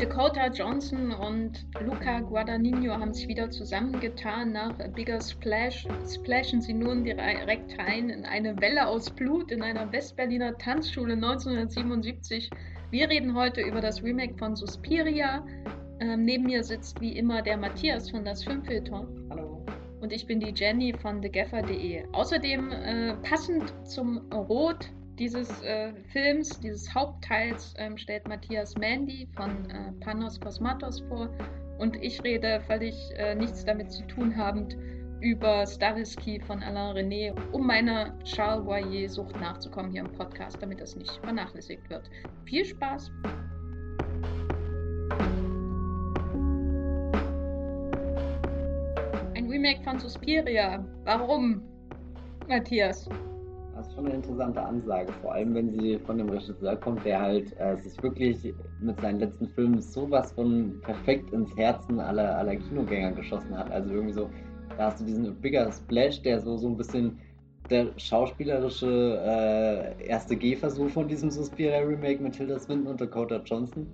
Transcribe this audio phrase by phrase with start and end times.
[0.00, 4.52] Dakota Johnson und Luca Guadagnino haben sich wieder zusammengetan.
[4.52, 9.60] Nach A Bigger Splash splashen sie nun direkt rein in eine Welle aus Blut in
[9.60, 12.48] einer Westberliner Tanzschule 1977.
[12.92, 15.44] Wir reden heute über das Remake von Suspiria.
[15.98, 19.04] Ähm, neben mir sitzt wie immer der Matthias von das Filmfilter.
[19.30, 19.66] Hallo.
[20.00, 22.04] Und ich bin die Jenny von thegaffer.de.
[22.12, 29.68] Außerdem äh, passend zum Rot dieses äh, Films, dieses Hauptteils, ähm, stellt Matthias Mandy von
[29.70, 31.28] äh, Panos Kosmatos vor
[31.78, 34.76] und ich rede völlig äh, nichts damit zu tun habend
[35.20, 40.94] über Stavisky von Alain René, um meiner Charles Boyer-Sucht nachzukommen hier im Podcast, damit das
[40.94, 42.08] nicht vernachlässigt wird.
[42.44, 43.10] Viel Spaß!
[49.34, 50.84] Ein Remake von Suspiria.
[51.04, 51.62] Warum,
[52.46, 53.08] Matthias?
[53.78, 57.20] Das ist schon eine interessante Ansage, vor allem wenn sie von dem Regisseur kommt, der
[57.20, 62.56] halt äh, sich wirklich mit seinen letzten Filmen sowas von perfekt ins Herzen aller, aller
[62.56, 63.70] Kinogänger geschossen hat.
[63.70, 64.28] Also irgendwie so,
[64.76, 67.20] da hast du diesen Bigger Splash, der so, so ein bisschen
[67.70, 73.86] der schauspielerische äh, erste Gehversuch von diesem Suspiria Remake mit Hilda Swinton und Dakota Johnson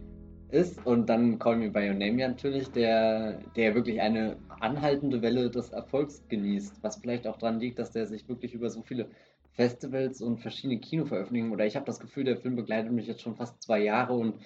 [0.48, 0.86] ist.
[0.86, 5.50] Und dann Call Me By Your Name ja natürlich, der, der wirklich eine anhaltende Welle
[5.50, 6.82] des Erfolgs genießt.
[6.82, 9.08] Was vielleicht auch daran liegt, dass der sich wirklich über so viele
[9.54, 13.36] Festivals und verschiedene Kinoveröffentlichungen oder ich habe das Gefühl, der Film begleitet mich jetzt schon
[13.36, 14.40] fast zwei Jahre und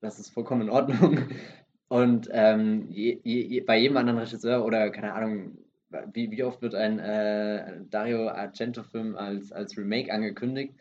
[0.00, 1.18] das ist vollkommen in Ordnung.
[1.88, 5.58] Und ähm, je, je, bei jedem anderen Regisseur oder keine Ahnung,
[6.14, 10.72] wie, wie oft wird ein äh, Dario Argento-Film als, als Remake angekündigt,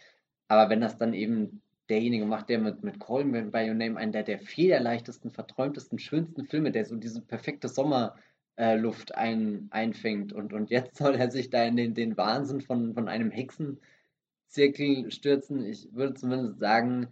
[0.47, 3.97] aber wenn das dann eben derjenige macht, der mit, mit Call Me By Your Name
[3.97, 8.15] einen der, der federleichtesten, verträumtesten, schönsten Filme, der so diese perfekte Sommer-
[8.57, 10.33] äh, Luft ein, einfängt.
[10.33, 15.11] Und, und jetzt soll er sich da in den, den Wahnsinn von, von einem Hexenzirkel
[15.11, 15.65] stürzen.
[15.65, 17.07] Ich würde zumindest sagen,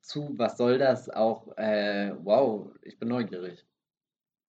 [0.00, 3.64] zu, was soll das auch, äh, wow, ich bin neugierig.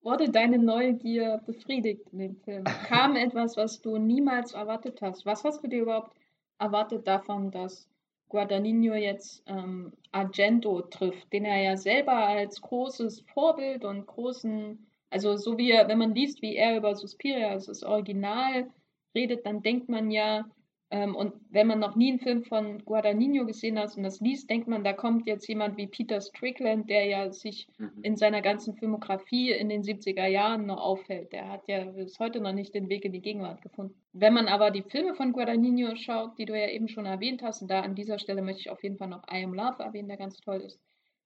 [0.02, 2.64] Wurde deine Neugier befriedigt in dem Film?
[2.88, 5.26] Kam etwas, was du niemals erwartet hast?
[5.26, 6.16] Was hast du dir überhaupt
[6.58, 7.90] erwartet davon, dass
[8.30, 15.38] Guadagnino jetzt ähm, Argento trifft, den er ja selber als großes Vorbild und großen also
[15.38, 18.70] so wie er, wenn man liest, wie er über Suspiria, also das Original,
[19.16, 20.46] redet, dann denkt man ja,
[20.92, 24.50] ähm, und wenn man noch nie einen Film von Guadagnino gesehen hat und das liest,
[24.50, 27.92] denkt man, da kommt jetzt jemand wie Peter Strickland, der ja sich mhm.
[28.02, 31.32] in seiner ganzen Filmografie in den 70er Jahren noch auffällt.
[31.32, 34.02] Der hat ja bis heute noch nicht den Weg in die Gegenwart gefunden.
[34.14, 37.62] Wenn man aber die Filme von Guadagnino schaut, die du ja eben schon erwähnt hast,
[37.62, 40.08] und da an dieser Stelle möchte ich auf jeden Fall noch I Am Love erwähnen,
[40.08, 40.80] der ganz toll ist,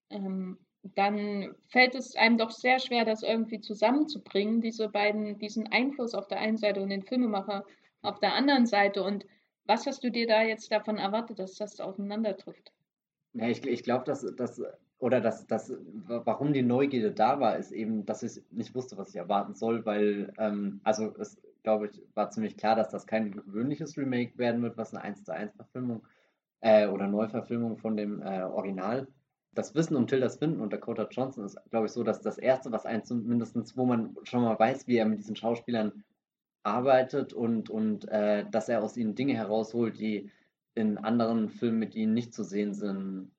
[0.09, 6.13] ähm, dann fällt es einem doch sehr schwer, das irgendwie zusammenzubringen, diese beiden, diesen Einfluss
[6.13, 7.65] auf der einen Seite und den Filmemacher
[8.01, 9.01] auf der anderen Seite.
[9.01, 9.25] Und
[9.65, 12.73] was hast du dir da jetzt davon erwartet, dass das auseinander trifft?
[13.33, 14.61] Ja, ich, ich glaube, dass, dass,
[14.99, 15.73] oder dass, dass,
[16.05, 19.85] warum die Neugierde da war, ist eben, dass ich nicht wusste, was ich erwarten soll,
[19.85, 24.61] weil, ähm, also es, glaube ich, war ziemlich klar, dass das kein gewöhnliches Remake werden
[24.61, 26.05] wird, was eine 1 zu 1 Verfilmung
[26.59, 29.07] äh, oder Neuverfilmung von dem äh, Original
[29.55, 32.71] das Wissen um Tilda Swinton und Dakota Johnson ist, glaube ich, so, dass das Erste,
[32.71, 36.03] was einen zumindest, wo man schon mal weiß, wie er mit diesen Schauspielern
[36.63, 40.31] arbeitet und, und äh, dass er aus ihnen Dinge herausholt, die
[40.75, 43.31] in anderen Filmen mit ihnen nicht zu sehen sind.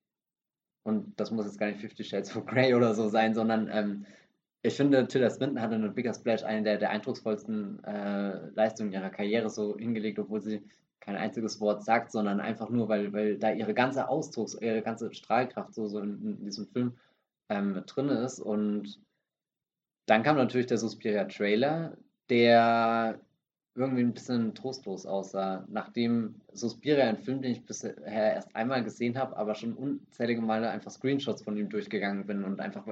[0.84, 4.06] Und das muss jetzt gar nicht Fifty Shades of Grey oder so sein, sondern ähm,
[4.62, 9.10] ich finde, Tilda Swinton hat in Bigger Splash eine der, der eindrucksvollsten äh, Leistungen ihrer
[9.10, 10.62] Karriere so hingelegt, obwohl sie
[11.04, 15.12] kein einziges Wort sagt, sondern einfach nur, weil, weil da ihre ganze Ausdrucks-, ihre ganze
[15.12, 16.94] Strahlkraft so, so in, in diesem Film
[17.50, 18.41] ähm, drin ist.
[18.41, 19.00] Und
[20.06, 21.97] dann kam natürlich der Suspiria-Trailer,
[22.31, 23.20] der
[23.76, 25.66] irgendwie ein bisschen trostlos aussah.
[25.69, 30.70] Nachdem Suspiria, ein Film, den ich bisher erst einmal gesehen habe, aber schon unzählige Male
[30.70, 32.87] einfach Screenshots von ihm durchgegangen bin und einfach,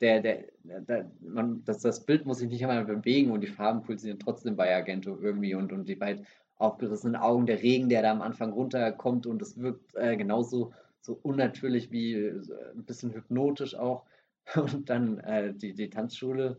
[0.00, 3.82] der, der, der man, das, das Bild muss sich nicht einmal bewegen und die Farben
[3.82, 6.26] pulsieren trotzdem bei Argento irgendwie und, und die beiden
[6.56, 11.18] aufgerissenen Augen, der Regen, der da am Anfang runterkommt und es wirkt äh, genauso so
[11.22, 12.40] unnatürlich wie äh,
[12.74, 14.04] ein bisschen hypnotisch auch.
[14.56, 16.58] Und dann äh, die, die Tanzschule,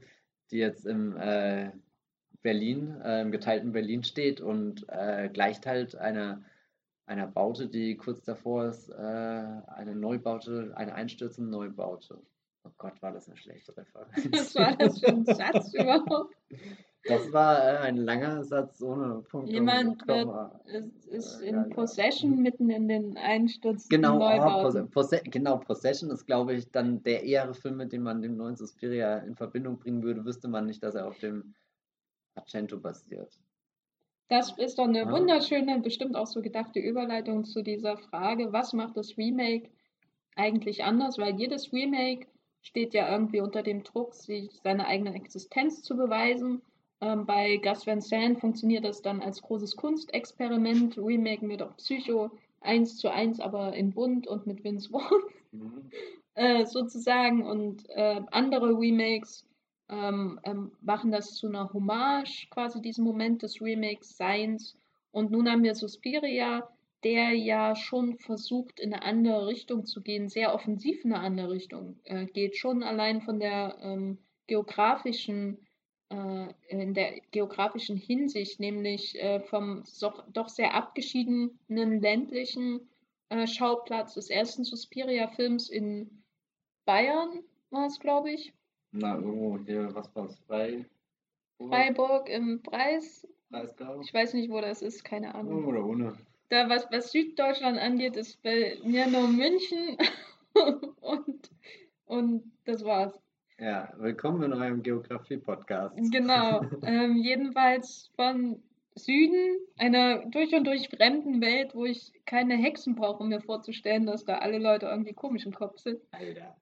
[0.49, 1.71] die jetzt im äh,
[2.41, 6.43] Berlin, äh, im geteilten Berlin steht und äh, gleicht halt einer,
[7.05, 12.19] einer Baute, die kurz davor ist, eine Neubaute, eine einstürzende Neubaute.
[12.65, 14.31] Oh Gott, war das eine schlechte Referenz.
[14.31, 16.35] Was war das für ein Satz überhaupt?
[17.07, 19.49] Das war äh, ein langer Satz ohne Punkt.
[19.49, 20.27] Jemand wird,
[20.65, 22.41] ist, ist äh, in ja, Possession ja.
[22.41, 27.53] mitten in den Einsturz genau, oh, Posse genau, Possession ist, glaube ich, dann der ehere
[27.53, 30.95] Film, mit dem man den neuen Suspiria in Verbindung bringen würde, wüsste man nicht, dass
[30.95, 31.53] er auf dem
[32.33, 33.39] Argento basiert.
[34.27, 35.11] Das ist doch eine ja.
[35.11, 39.69] wunderschöne, bestimmt auch so gedachte Überleitung zu dieser Frage, was macht das Remake
[40.35, 41.19] eigentlich anders?
[41.19, 42.27] Weil jedes Remake
[42.65, 46.61] steht ja irgendwie unter dem Druck, sich seine eigene Existenz zu beweisen.
[46.99, 50.97] Ähm, bei Gus Van Sant funktioniert das dann als großes Kunstexperiment.
[50.97, 52.31] Remaken wir doch Psycho
[52.61, 55.21] eins zu eins, aber in bunt und mit Vince Vaughn
[55.51, 55.91] mhm.
[56.33, 57.45] äh, sozusagen.
[57.45, 59.45] Und äh, andere Remakes
[59.89, 64.75] ähm, ähm, machen das zu einer Hommage, quasi diesen Moment des Remakes Seins.
[65.11, 66.67] Und nun haben wir Suspiria,
[67.05, 71.51] der ja schon versucht, in eine andere Richtung zu gehen, sehr offensiv in eine andere
[71.51, 74.17] Richtung äh, geht, schon allein von der ähm,
[74.47, 75.59] geografischen,
[76.09, 81.59] äh, in der geografischen Hinsicht, nämlich äh, vom so, doch sehr abgeschiedenen
[82.01, 82.89] ländlichen
[83.29, 86.23] äh, Schauplatz des ersten Suspiria-Films in
[86.85, 88.51] Bayern, war es, glaube ich.
[88.91, 90.39] Na, irgendwo hier, was war es?
[90.47, 90.85] Frei?
[91.59, 93.27] Freiburg im Preis.
[93.51, 94.01] Breisgau?
[94.01, 95.65] Ich weiß nicht, wo das ist, keine Ahnung.
[95.65, 96.17] Oder ohne.
[96.49, 99.97] Da, was, was Süddeutschland angeht, ist bei mir nur München
[101.01, 101.49] und,
[102.05, 103.19] und das war's.
[103.57, 105.95] Ja, willkommen in eurem Geografie-Podcast.
[106.11, 106.61] Genau.
[106.83, 108.61] ähm, jedenfalls von
[108.93, 114.05] Süden, einer durch und durch fremden Welt, wo ich keine Hexen brauche, um mir vorzustellen,
[114.05, 115.99] dass da alle Leute irgendwie komisch im Kopf sind.
[116.11, 116.55] Alter.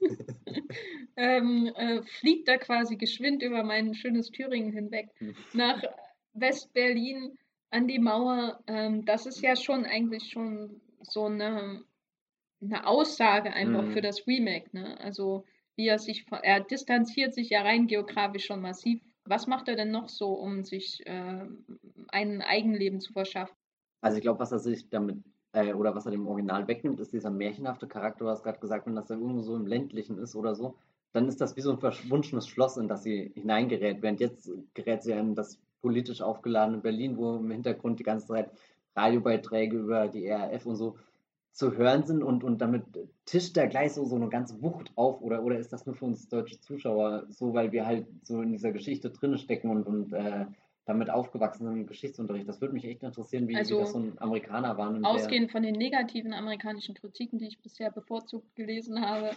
[1.16, 5.34] ähm, äh, fliegt da quasi geschwind über mein schönes Thüringen hinweg hm.
[5.52, 5.82] nach
[6.32, 7.36] West-Berlin
[7.70, 11.82] an die Mauer, ähm, das ist ja schon eigentlich schon so eine,
[12.60, 13.92] eine Aussage einfach mhm.
[13.92, 14.70] für das Remake.
[14.72, 14.98] Ne?
[15.00, 15.44] Also
[15.76, 19.00] wie er sich, er distanziert sich ja rein geografisch schon massiv.
[19.24, 21.46] Was macht er denn noch so, um sich äh,
[22.08, 23.54] ein Eigenleben zu verschaffen?
[24.00, 25.22] Also ich glaube, was er sich damit
[25.52, 28.24] äh, oder was er dem Original wegnimmt, ist dieser märchenhafte Charakter.
[28.24, 30.76] Du hast gerade gesagt, wenn das dann irgendwo so im ländlichen ist oder so,
[31.12, 34.02] dann ist das wie so ein verschwunschenes Schloss, in das sie hineingerät.
[34.02, 38.50] Während jetzt gerät sie in das politisch aufgeladene Berlin, wo im Hintergrund die ganze Zeit
[38.96, 40.96] Radiobeiträge über die RAF und so
[41.52, 42.84] zu hören sind und, und damit
[43.24, 46.04] tischt da gleich so, so eine ganze Wucht auf oder, oder ist das nur für
[46.04, 50.12] uns deutsche Zuschauer so, weil wir halt so in dieser Geschichte drin stecken und, und
[50.12, 50.46] äh,
[50.84, 52.48] damit aufgewachsen sind im Geschichtsunterricht.
[52.48, 54.98] Das würde mich echt interessieren, wie, also, wie das so ein Amerikaner war.
[55.04, 59.32] Ausgehend von den negativen amerikanischen Kritiken, die ich bisher bevorzugt gelesen habe,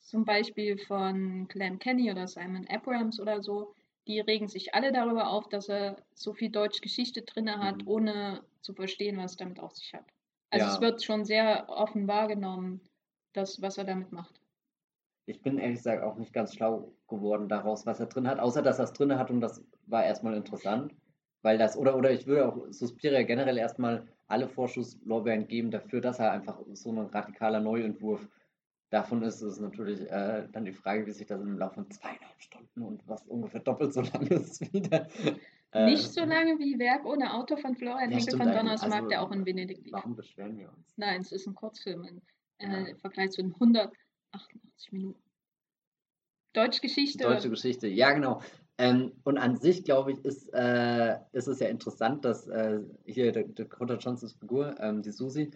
[0.00, 3.74] zum Beispiel von Glenn Kenny oder Simon Abrams oder so,
[4.06, 7.88] die regen sich alle darüber auf, dass er so viel Deutschgeschichte drin hat, mhm.
[7.88, 10.04] ohne zu verstehen, was es damit auf sich hat.
[10.50, 10.74] Also ja.
[10.74, 12.80] es wird schon sehr offen wahrgenommen,
[13.32, 14.40] das, was er damit macht.
[15.26, 18.62] Ich bin ehrlich gesagt auch nicht ganz schlau geworden daraus, was er drin hat, außer
[18.62, 20.94] dass er es drin hat und das war erstmal interessant.
[21.42, 26.18] Weil das, oder, oder ich würde auch Suspiria generell erstmal alle Vorschusslorbeeren geben dafür, dass
[26.18, 28.26] er einfach so ein radikaler Neuentwurf
[28.94, 32.40] Davon ist es natürlich äh, dann die Frage, wie sich das im Laufe von zweieinhalb
[32.40, 35.08] Stunden und was ungefähr doppelt so lang ist wieder.
[35.72, 39.08] Äh, Nicht so lange wie Werk ohne Auto von Florian ja, Henke von Donnersmarck, also,
[39.08, 39.92] der auch in Venedig liegt.
[39.92, 40.94] Warum beschweren wir uns?
[40.96, 42.22] Nein, es ist ein Kurzfilm im
[42.58, 42.96] äh, ja.
[42.98, 45.20] Vergleich zu den 188 Minuten.
[46.52, 47.24] Deutschgeschichte.
[47.24, 48.42] Deutsche Geschichte, ja genau.
[48.78, 53.32] Ähm, und an sich, glaube ich, ist, äh, ist es ja interessant, dass äh, hier
[53.32, 55.50] der Dakota Johnsons Figur, ähm, die Susi,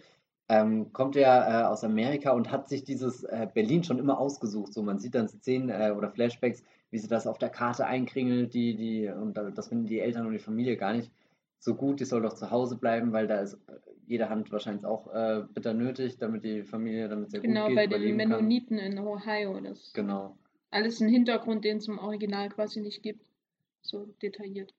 [0.49, 4.73] ähm, kommt ja äh, aus Amerika und hat sich dieses äh, Berlin schon immer ausgesucht.
[4.73, 8.53] So, man sieht dann Szenen äh, oder Flashbacks, wie sie das auf der Karte einkringelt,
[8.53, 11.11] die, die, und das finden die Eltern und die Familie gar nicht
[11.59, 13.73] so gut, die soll doch zu Hause bleiben, weil da ist äh,
[14.07, 17.89] jede Hand wahrscheinlich auch äh, bitter nötig, damit die Familie damit sehr genau, gut geht.
[17.89, 18.91] Genau, bei den Mennoniten kann.
[18.93, 19.59] in Ohio.
[19.59, 20.35] Das genau.
[20.71, 23.25] Alles ein Hintergrund, den es im Original quasi nicht gibt.
[23.81, 24.73] So detailliert.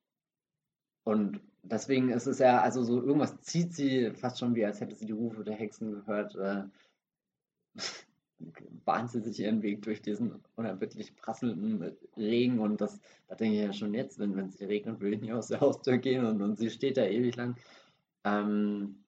[1.04, 4.97] Und deswegen ist es ja, also so irgendwas zieht sie fast schon wie, als hätte
[4.97, 6.37] sie die Rufe der Hexen gehört.
[6.37, 6.64] Äh,
[8.85, 13.62] bahnt sie sich ihren Weg durch diesen unerbittlich prasselnden Regen und das, da denke ich
[13.62, 16.57] ja schon jetzt, wenn es regnet, will ich nicht aus der Haustür gehen und, und
[16.57, 17.57] sie steht da ewig lang.
[18.25, 19.04] Ähm,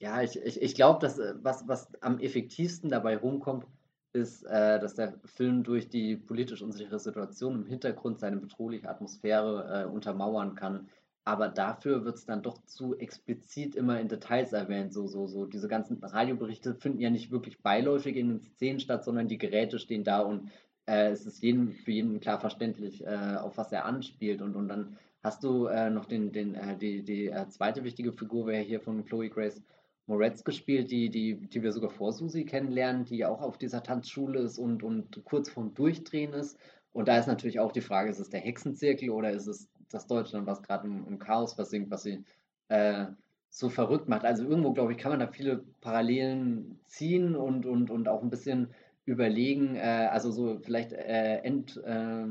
[0.00, 3.66] ja, ich, ich, ich glaube, dass was, was am effektivsten dabei rumkommt,
[4.12, 9.82] ist, äh, dass der Film durch die politisch unsichere Situation im Hintergrund seine bedrohliche Atmosphäre
[9.82, 10.88] äh, untermauern kann
[11.24, 14.92] aber dafür wird es dann doch zu explizit immer in Details erwähnt.
[14.92, 15.46] So, so, so.
[15.46, 19.78] Diese ganzen Radioberichte finden ja nicht wirklich beiläufig in den Szenen statt, sondern die Geräte
[19.78, 20.50] stehen da und
[20.86, 24.42] äh, es ist jedem, für jeden klar verständlich, äh, auf was er anspielt.
[24.42, 28.12] Und, und dann hast du äh, noch den, den, äh, die, die äh, zweite wichtige
[28.12, 29.62] Figur, wäre hier von Chloe Grace
[30.06, 34.40] Moretz gespielt, die, die, die wir sogar vor Susi kennenlernen, die auch auf dieser Tanzschule
[34.40, 36.58] ist und, und kurz vorm Durchdrehen ist.
[36.92, 40.06] Und da ist natürlich auch die Frage, ist es der Hexenzirkel oder ist es das
[40.06, 42.24] Deutschland, was gerade im, im, Chaos versinkt, was sie
[42.68, 43.06] äh,
[43.50, 44.24] so verrückt macht.
[44.24, 48.30] Also irgendwo, glaube ich, kann man da viele Parallelen ziehen und, und, und auch ein
[48.30, 48.74] bisschen
[49.04, 52.26] überlegen, äh, also so vielleicht äh, ent, äh,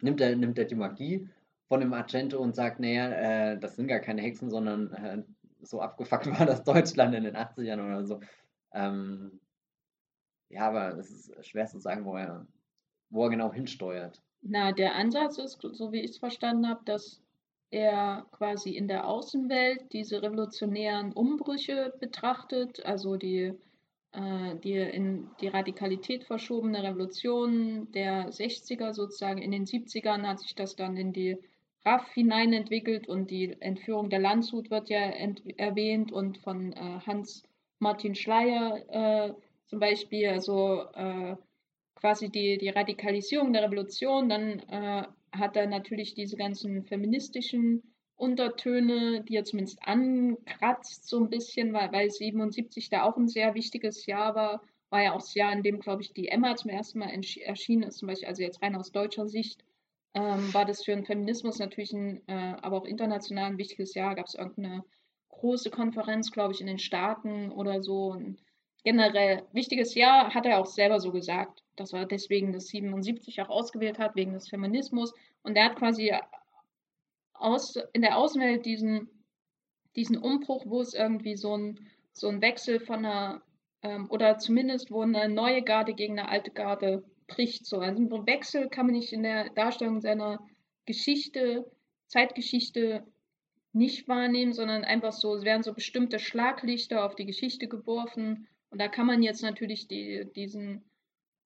[0.00, 1.28] nimmt, er, nimmt er die Magie
[1.68, 3.10] von dem Argento und sagt, naja,
[3.52, 5.22] äh, das sind gar keine Hexen, sondern äh,
[5.62, 8.20] so abgefuckt war das Deutschland in den 80ern oder so.
[8.72, 9.40] Ähm,
[10.48, 12.46] ja, aber es ist schwer zu sagen, wo er
[13.10, 14.22] wo er genau hinsteuert.
[14.42, 17.20] Na, der Ansatz ist, so wie ich es verstanden habe, dass
[17.70, 23.52] er quasi in der Außenwelt diese revolutionären Umbrüche betrachtet, also die,
[24.12, 29.40] äh, die in die Radikalität verschobene Revolution der 60er sozusagen.
[29.40, 31.38] In den 70ern hat sich das dann in die
[31.84, 35.00] RAF hineinentwickelt und die Entführung der Landshut wird ja
[35.56, 37.44] erwähnt und von äh, Hans
[37.78, 39.34] Martin Schleyer äh,
[39.66, 41.36] zum Beispiel, also äh,
[42.00, 47.82] quasi die, die Radikalisierung der Revolution, dann äh, hat er natürlich diese ganzen feministischen
[48.16, 53.54] Untertöne, die er zumindest ankratzt so ein bisschen, weil, weil 77 da auch ein sehr
[53.54, 56.70] wichtiges Jahr war, war ja auch das Jahr, in dem, glaube ich, die Emma zum
[56.70, 57.10] ersten Mal
[57.44, 59.64] erschienen ist, zum Beispiel, also jetzt rein aus deutscher Sicht,
[60.14, 64.16] ähm, war das für den Feminismus natürlich ein, äh, aber auch international ein wichtiges Jahr.
[64.16, 64.84] Gab es irgendeine
[65.28, 68.12] große Konferenz, glaube ich, in den Staaten oder so.
[68.12, 68.38] Ein
[68.82, 73.48] generell wichtiges Jahr, hat er auch selber so gesagt dass er deswegen das 77 auch
[73.48, 75.14] ausgewählt hat, wegen des Feminismus.
[75.42, 76.12] Und er hat quasi
[77.32, 79.08] aus, in der Außenwelt diesen,
[79.96, 81.80] diesen Umbruch, wo es irgendwie so ein,
[82.12, 83.42] so ein Wechsel von einer,
[83.82, 87.64] ähm, oder zumindest wo eine neue Garde gegen eine alte Garde bricht.
[87.64, 87.78] So.
[87.78, 90.46] Also ein Wechsel kann man nicht in der Darstellung seiner
[90.84, 91.64] Geschichte,
[92.08, 93.06] Zeitgeschichte
[93.72, 98.48] nicht wahrnehmen, sondern einfach so, es werden so bestimmte Schlaglichter auf die Geschichte geworfen.
[98.70, 100.84] Und da kann man jetzt natürlich die, diesen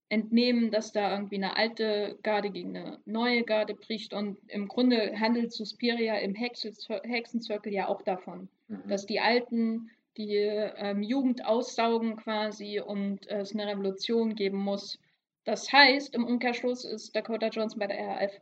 [0.08, 4.14] entnehmen, dass da irgendwie eine alte Garde gegen eine neue Garde bricht.
[4.14, 8.88] Und im Grunde handelt Suspiria im Hexenzirkel ja auch davon, mhm.
[8.88, 15.00] dass die Alten die ähm, Jugend aussaugen quasi und äh, es eine Revolution geben muss.
[15.44, 18.40] Das heißt, im Umkehrschluss ist Dakota Johnson bei der RAF.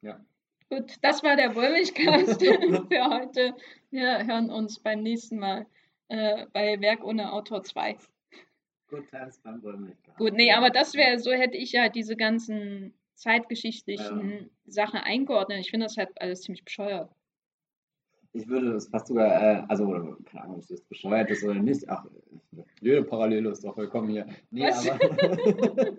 [0.00, 0.24] Ja.
[0.70, 2.40] Gut, das war der Wollmilchcast
[2.90, 3.54] für heute.
[3.90, 5.66] Wir hören uns beim nächsten Mal
[6.10, 7.96] äh, bei Werk ohne Autor 2.
[8.88, 10.18] Good Times beim Wollmilchcast.
[10.18, 14.46] Gut, nee, aber das wäre, so hätte ich ja diese ganzen zeitgeschichtlichen ja.
[14.66, 15.60] Sachen eingeordnet.
[15.60, 17.10] Ich finde das halt alles ziemlich bescheuert.
[18.32, 19.86] Ich würde das fast sogar, äh, also,
[20.24, 21.88] keine Ahnung, ob das bescheuert ist oder nicht.
[21.88, 22.04] Ach,
[22.80, 24.26] jede Parallele ist doch willkommen hier.
[24.50, 24.88] Nee, Was?
[24.88, 25.00] aber.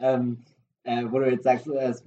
[0.00, 0.38] ähm,
[0.84, 2.04] äh, wo du jetzt sagst, es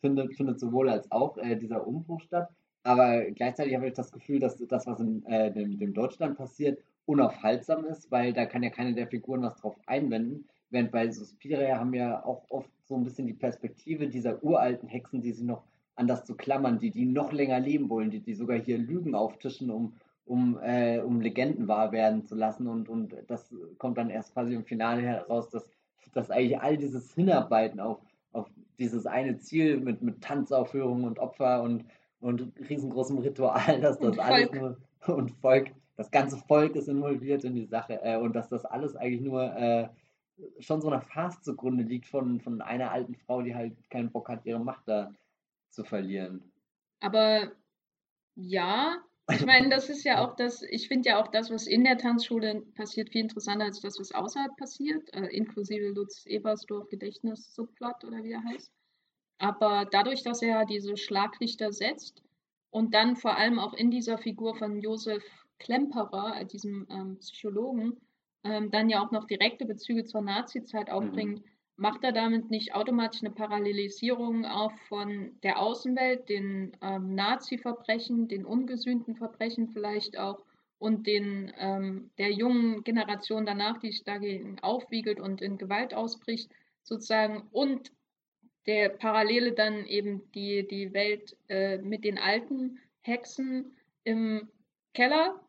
[0.00, 2.50] findet, findet sowohl als auch äh, dieser Umbruch statt.
[2.82, 6.78] Aber gleichzeitig habe ich das Gefühl, dass das, was in äh, dem, dem Deutschland passiert,
[7.10, 10.46] unaufhaltsam ist, weil da kann ja keine der Figuren was drauf einwenden.
[10.70, 15.20] Während bei Suspiria haben wir auch oft so ein bisschen die Perspektive dieser uralten Hexen,
[15.20, 15.64] die sich noch
[15.96, 19.16] an das zu klammern, die, die noch länger leben wollen, die, die sogar hier Lügen
[19.16, 22.68] auftischen, um, um, äh, um Legenden wahr werden zu lassen.
[22.68, 25.68] Und, und das kommt dann erst quasi im Finale heraus, dass,
[26.14, 27.98] dass eigentlich all dieses Hinarbeiten auf,
[28.32, 28.48] auf
[28.78, 31.84] dieses eine Ziel mit, mit Tanzaufführungen und Opfer und,
[32.20, 34.76] und riesengroßem Ritual, dass das alles nur
[35.08, 38.96] und Volk, das ganze Volk ist involviert in die Sache äh, und dass das alles
[38.96, 39.86] eigentlich nur äh,
[40.58, 44.30] schon so einer Farce zugrunde liegt von, von einer alten Frau, die halt keinen Bock
[44.30, 45.14] hat, ihre Macht da
[45.68, 46.50] zu verlieren.
[47.00, 47.52] Aber
[48.34, 48.96] ja,
[49.30, 51.98] ich meine, das ist ja auch das, ich finde ja auch das, was in der
[51.98, 58.24] Tanzschule passiert, viel interessanter als das, was außerhalb passiert, äh, inklusive Lutz Ebersdorf Gedächtnis-Subplot oder
[58.24, 58.72] wie er heißt.
[59.36, 62.22] Aber dadurch, dass er diese Schlaglichter setzt
[62.70, 65.22] und dann vor allem auch in dieser Figur von Josef
[65.60, 67.96] Klemperer, äh, diesem ähm, Psychologen,
[68.42, 70.92] ähm, dann ja auch noch direkte Bezüge zur Nazi-Zeit mhm.
[70.92, 71.50] aufbringt, mhm.
[71.76, 78.44] macht er damit nicht automatisch eine Parallelisierung auch von der Außenwelt, den ähm, Nazi-Verbrechen, den
[78.44, 80.44] ungesühnten Verbrechen vielleicht auch
[80.78, 86.50] und den ähm, der jungen Generation danach, die sich dagegen aufwiegelt und in Gewalt ausbricht,
[86.82, 87.92] sozusagen, und
[88.66, 93.72] der Parallele dann eben die, die Welt äh, mit den alten Hexen
[94.04, 94.48] im
[94.92, 95.40] Keller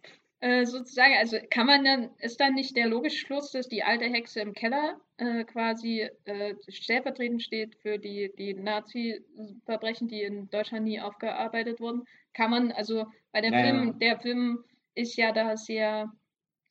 [0.41, 1.13] äh, sozusagen.
[1.17, 4.53] Also kann man dann, ist dann nicht der logische Schluss, dass die alte Hexe im
[4.53, 11.79] Keller äh, quasi äh, stellvertretend steht für die, die Nazi-Verbrechen, die in Deutschland nie aufgearbeitet
[11.79, 12.03] wurden?
[12.33, 14.63] Kann man, also bei dem ja, Film, der Film
[14.95, 16.12] ist ja da sehr,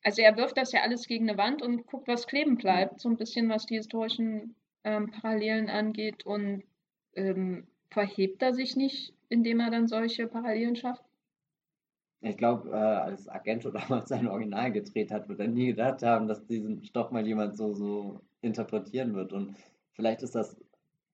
[0.03, 3.09] also er wirft das ja alles gegen eine Wand und guckt, was kleben bleibt, so
[3.09, 6.63] ein bisschen, was die historischen ähm, Parallelen angeht und
[7.15, 11.03] ähm, verhebt er sich nicht, indem er dann solche Parallelen schafft?
[12.21, 16.27] Ich glaube, äh, als Argento damals sein Original gedreht hat, wird er nie gedacht haben,
[16.27, 19.33] dass diesen Stoff mal jemand so, so interpretieren wird.
[19.33, 19.55] Und
[19.93, 20.55] vielleicht ist das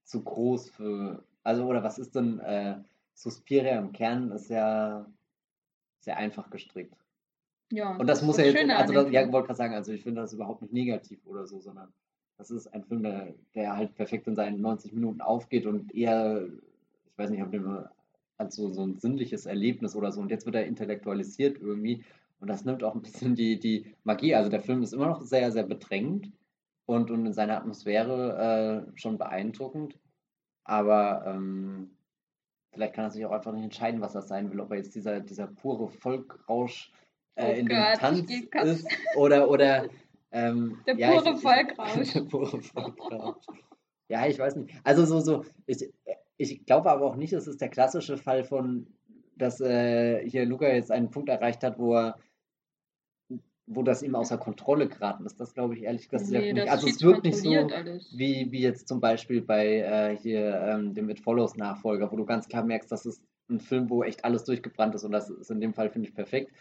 [0.03, 1.23] zu groß für.
[1.43, 2.75] Also, oder was ist denn äh,
[3.13, 4.31] Suspiria im Kern?
[4.31, 5.05] Ist ja
[6.01, 6.95] sehr einfach gestrickt.
[7.71, 10.03] Ja, und das, das muss ja jetzt, also das, ja, wollte gerade sagen, also ich
[10.03, 11.91] finde das überhaupt nicht negativ oder so, sondern
[12.37, 16.45] das ist ein Film, der, der halt perfekt in seinen 90 Minuten aufgeht und eher,
[16.45, 17.85] ich weiß nicht, ob den
[18.37, 20.21] als so, so ein sinnliches Erlebnis oder so.
[20.21, 22.03] Und jetzt wird er intellektualisiert irgendwie.
[22.39, 24.35] Und das nimmt auch ein bisschen die, die Magie.
[24.35, 26.31] Also der Film ist immer noch sehr, sehr bedrängend.
[26.87, 29.99] und, und in seiner Atmosphäre äh, schon beeindruckend.
[30.63, 31.91] Aber ähm,
[32.71, 34.95] vielleicht kann er sich auch einfach nicht entscheiden, was das sein will, ob er jetzt
[34.95, 36.91] dieser, dieser pure Volkrausch
[37.35, 38.31] äh, oh in Gott, dem Tanz
[38.63, 39.87] ist oder, oder
[40.31, 42.13] ähm, der ja, pure Volkrausch.
[42.13, 43.45] der pure Volkrausch.
[44.09, 44.73] Ja, ich weiß nicht.
[44.83, 45.89] Also so, so, ich,
[46.37, 48.87] ich glaube aber auch nicht, es ist der klassische Fall von,
[49.35, 52.17] dass äh, hier Luca jetzt einen Punkt erreicht hat, wo er
[53.67, 55.39] wo das ihm außer Kontrolle geraten ist.
[55.41, 56.69] Das glaube ich ehrlich gesagt nee, nicht.
[56.69, 61.09] Also es wirkt nicht so, wie, wie jetzt zum Beispiel bei äh, hier ähm, dem
[61.09, 64.45] It Follows Nachfolger, wo du ganz klar merkst, das ist ein Film, wo echt alles
[64.45, 66.51] durchgebrannt ist und das ist in dem Fall, finde ich, perfekt.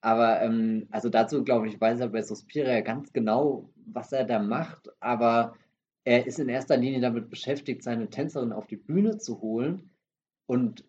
[0.00, 4.38] Aber ähm, also dazu, glaube ich, weiß er bei Suspiria ganz genau, was er da
[4.38, 5.54] macht, aber
[6.04, 9.90] er ist in erster Linie damit beschäftigt, seine Tänzerin auf die Bühne zu holen
[10.46, 10.84] und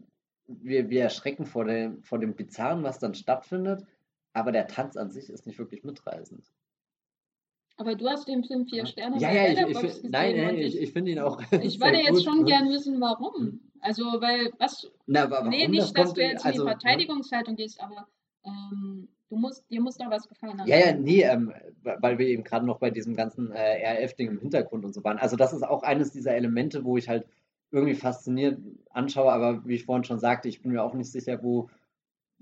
[0.48, 3.86] wir, wir erschrecken vor dem, vor dem Bizarren, was dann stattfindet
[4.34, 6.52] aber der Tanz an sich ist nicht wirklich mitreißend.
[7.78, 10.78] Aber du hast dem Film vier Sterne ja, ja, ich, ich find, Nein, nein, ich,
[10.78, 11.42] ich finde ihn auch.
[11.64, 13.36] Ich würde jetzt schon gern wissen, warum.
[13.36, 13.72] Hm.
[13.80, 14.92] Also, weil, was.
[15.08, 15.50] Na, aber warum?
[15.50, 18.08] Nee, nicht, das dass du jetzt also, in die also, Verteidigungshaltung gehst, aber
[18.46, 20.68] ähm, du musst, dir muss da was gefallen haben.
[20.68, 21.54] Ja, ja, nee, ähm,
[21.84, 25.18] weil wir eben gerade noch bei diesem ganzen äh, RF-Ding im Hintergrund und so waren.
[25.18, 27.26] Also, das ist auch eines dieser Elemente, wo ich halt
[27.72, 28.60] irgendwie fasziniert
[28.92, 31.70] anschaue, aber wie ich vorhin schon sagte, ich bin mir auch nicht sicher, wo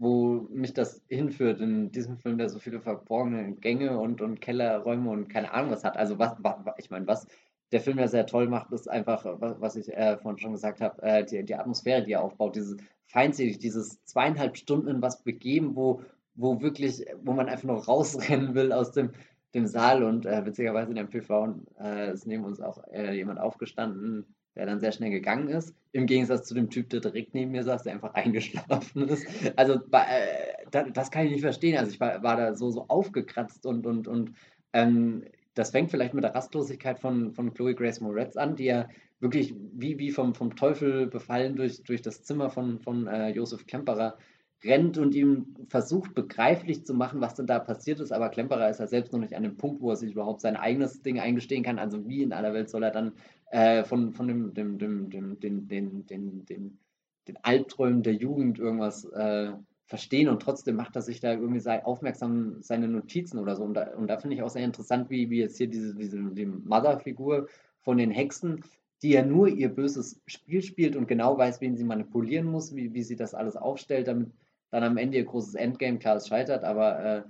[0.02, 5.12] wo mich das hinführt in diesem Film, der so viele verborgene Gänge und, und Kellerräume
[5.12, 5.96] und keine Ahnung was hat.
[5.96, 7.28] Also was, was ich meine, was
[7.72, 10.82] der Film ja sehr toll macht, ist einfach, was, was ich äh, vorhin schon gesagt
[10.82, 15.22] habe, äh, die, die Atmosphäre, die er aufbaut, dieses feindselig, dieses zweieinhalb Stunden in was
[15.22, 16.02] begeben, wo,
[16.36, 19.12] wo wirklich, wo man einfach nur rausrennen will aus dem,
[19.54, 23.40] dem Saal und äh, witzigerweise in der PV äh, ist neben uns auch äh, jemand
[23.40, 25.76] aufgestanden, der dann sehr schnell gegangen ist.
[25.92, 29.26] Im Gegensatz zu dem Typ, der direkt neben mir saß, der einfach eingeschlafen ist.
[29.56, 31.78] Also äh, das kann ich nicht verstehen.
[31.78, 34.34] Also ich war, war da so, so aufgekratzt und, und, und
[34.74, 38.88] ähm, das fängt vielleicht mit der Rastlosigkeit von, von Chloe Grace Moretz an, die ja
[39.20, 43.68] wirklich wie, wie vom, vom Teufel befallen durch, durch das Zimmer von, von äh, Josef
[43.68, 44.18] Klemperer
[44.64, 48.12] rennt und ihm versucht begreiflich zu machen, was denn da passiert ist.
[48.12, 50.56] Aber Klemperer ist ja selbst noch nicht an dem Punkt, wo er sich überhaupt sein
[50.56, 51.80] eigenes Ding eingestehen kann.
[51.80, 53.14] Also wie in aller Welt soll er dann
[53.52, 56.80] äh, von, von dem, dem, dem, dem, den, den, den, den,
[57.28, 59.52] den Albträumen der Jugend irgendwas äh,
[59.86, 63.64] verstehen und trotzdem macht er sich da irgendwie sei, aufmerksam seine Notizen oder so.
[63.64, 66.18] Und da, und da finde ich auch sehr interessant, wie, wie jetzt hier diese, diese
[66.18, 67.48] die Mother-Figur
[67.82, 68.64] von den Hexen,
[69.02, 72.94] die ja nur ihr böses Spiel spielt und genau weiß, wen sie manipulieren muss, wie,
[72.94, 74.32] wie sie das alles aufstellt, damit
[74.72, 77.24] dann am Ende ihr großes Endgame, klar, es scheitert, aber äh,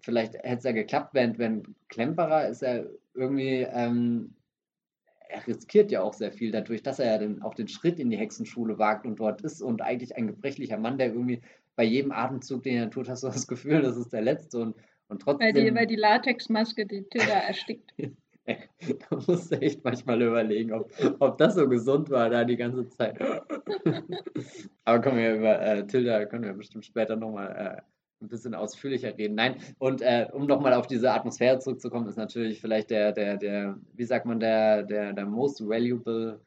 [0.00, 4.34] vielleicht hätte es ja geklappt, wenn, wenn Klemperer ist ja irgendwie ähm,
[5.32, 8.10] er riskiert ja auch sehr viel dadurch, dass er ja den, auch den Schritt in
[8.10, 11.40] die Hexenschule wagt und dort ist und eigentlich ein gebrechlicher Mann, der irgendwie
[11.74, 14.76] bei jedem Atemzug, den er tut, hast du das Gefühl, das ist der letzte und,
[15.08, 15.54] und trotzdem.
[15.54, 17.94] Weil die, weil die Latexmaske die Tilda erstickt.
[18.46, 22.88] da musst du echt manchmal überlegen, ob, ob das so gesund war da die ganze
[22.88, 23.20] Zeit.
[24.84, 27.82] Aber kommen wir über äh, Tilda, können wir bestimmt später nochmal äh,
[28.22, 29.34] ein bisschen ausführlicher reden.
[29.34, 33.78] Nein, und äh, um nochmal auf diese Atmosphäre zurückzukommen, ist natürlich vielleicht der, der, der,
[33.94, 36.40] wie sagt man, der, der, der most valuable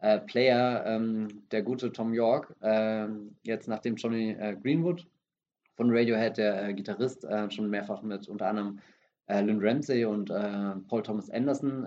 [0.00, 3.06] äh, Player, ähm, der gute Tom York, äh,
[3.42, 5.06] jetzt nachdem Johnny äh, Greenwood
[5.76, 8.80] von Radiohead, der äh, Gitarrist, äh, schon mehrfach mit unter anderem
[9.40, 10.28] Lynn Ramsey und
[10.88, 11.86] Paul Thomas Anderson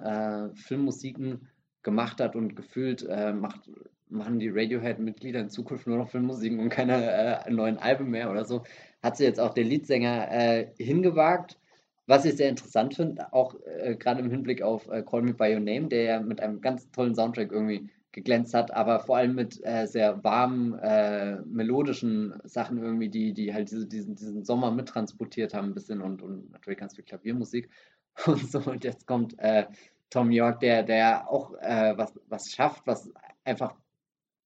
[0.55, 1.47] Filmmusiken
[1.83, 3.69] gemacht hat und gefühlt macht
[4.09, 8.45] machen die Radiohead-Mitglieder in Zukunft nur noch Filmmusiken und keine äh, neuen Alben mehr oder
[8.45, 8.63] so
[9.03, 11.59] hat sich jetzt auch der Leadsänger äh, hingewagt.
[12.05, 15.53] Was ich sehr interessant finde, auch äh, gerade im Hinblick auf äh, Call Me By
[15.53, 19.35] Your Name, der ja mit einem ganz tollen Soundtrack irgendwie geglänzt hat, aber vor allem
[19.35, 24.71] mit äh, sehr warmen, äh, melodischen Sachen irgendwie, die, die halt diese, diesen, diesen Sommer
[24.71, 27.69] mittransportiert haben ein bisschen und, und natürlich ganz viel Klaviermusik
[28.25, 28.59] und so.
[28.59, 29.65] Und jetzt kommt äh,
[30.09, 33.11] Tom York, der, der auch was, was schafft, was
[33.45, 33.73] einfach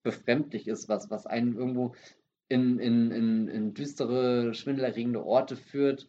[0.02, 1.94] befremdlich ist, was, was einen irgendwo
[2.48, 6.08] in, in, in, in düstere, schwindelerregende Orte führt,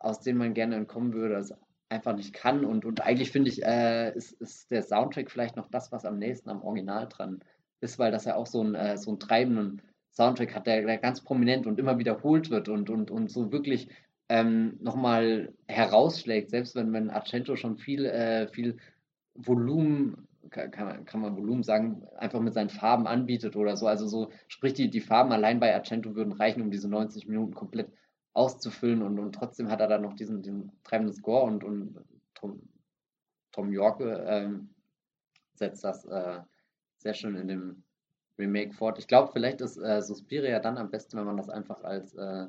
[0.00, 1.54] aus denen man gerne entkommen würde, das
[1.92, 2.64] einfach nicht kann.
[2.64, 6.18] Und, und eigentlich finde ich, äh, ist, ist der Soundtrack vielleicht noch das, was am
[6.18, 7.40] nächsten am Original dran
[7.80, 10.98] ist, weil das ja auch so, ein, äh, so einen treibenden Soundtrack hat, der, der
[10.98, 13.88] ganz prominent und immer wiederholt wird und, und, und so wirklich
[14.28, 18.78] ähm, nochmal herausschlägt, selbst wenn, wenn Argento schon viel, äh, viel
[19.34, 23.86] Volumen kann, man, kann man Volumen sagen, einfach mit seinen Farben anbietet oder so.
[23.86, 27.54] Also so, sprich, die, die Farben allein bei Argento würden reichen, um diese 90 Minuten
[27.54, 27.90] komplett
[28.34, 31.98] auszufüllen und, und trotzdem hat er dann noch diesen, diesen treibenden Score und, und
[32.34, 32.62] Tom,
[33.52, 34.70] Tom Yorke ähm,
[35.54, 36.40] setzt das äh,
[36.96, 37.82] sehr schön in dem
[38.38, 38.98] Remake fort.
[38.98, 42.48] Ich glaube, vielleicht ist äh, Suspiria dann am besten, wenn man das einfach als äh,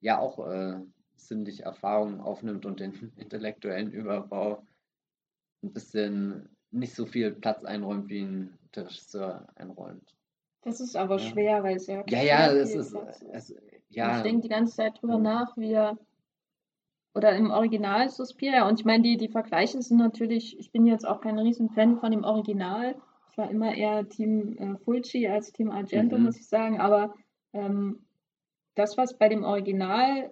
[0.00, 0.80] ja auch äh,
[1.16, 4.64] sinnliche Erfahrung aufnimmt und den intellektuellen Überbau
[5.62, 10.14] ein bisschen nicht so viel Platz einräumt, wie ein Regisseur einräumt.
[10.62, 11.30] Das ist aber ja.
[11.30, 12.04] schwer, weil es ja.
[12.08, 12.94] Ja, ja, es ist.
[13.32, 13.54] Es,
[13.88, 14.16] ja.
[14.16, 15.98] Ich denke die ganze Zeit drüber nach, wie er.
[17.14, 18.68] Oder im Original Suspiria.
[18.68, 20.58] Und ich meine, die, die Vergleiche sind natürlich.
[20.58, 22.94] Ich bin jetzt auch kein Riesenfan von dem Original.
[23.30, 26.24] Ich war immer eher Team äh, Fulci als Team Argento, mhm.
[26.24, 26.78] muss ich sagen.
[26.78, 27.14] Aber
[27.54, 28.06] ähm,
[28.74, 30.30] das, was bei dem Original,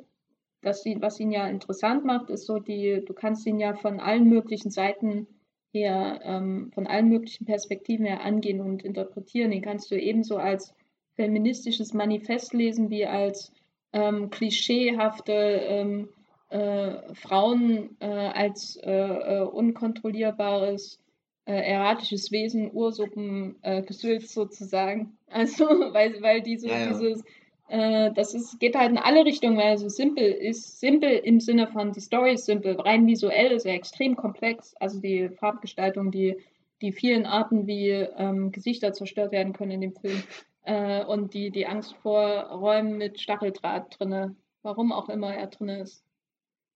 [0.60, 4.28] das, was ihn ja interessant macht, ist so die, du kannst ihn ja von allen
[4.28, 5.26] möglichen Seiten
[5.72, 9.50] her, ähm, von allen möglichen Perspektiven her angehen und interpretieren.
[9.50, 10.74] Den kannst du ebenso als
[11.16, 13.52] feministisches Manifest lesen, wie als
[13.92, 16.08] ähm, klischeehafte ähm,
[16.50, 21.00] äh, Frauen äh, als äh, äh unkontrollierbares
[21.46, 25.16] äh, erratisches Wesen, Ursuppen, äh, Gesülz sozusagen.
[25.34, 26.88] Also, weil, weil diese, ja, ja.
[26.90, 27.24] dieses
[27.66, 30.80] das ist, geht halt in alle Richtungen, weil so simpel ist.
[30.80, 32.78] Simpel im Sinne von, die Story ist simpel.
[32.78, 34.74] Rein visuell ist er extrem komplex.
[34.78, 36.36] Also die Farbgestaltung, die,
[36.82, 40.22] die vielen Arten, wie ähm, Gesichter zerstört werden können in dem Film.
[40.64, 44.34] Äh, und die, die Angst vor Räumen mit Stacheldraht drinne.
[44.62, 46.02] Warum auch immer er drin ist.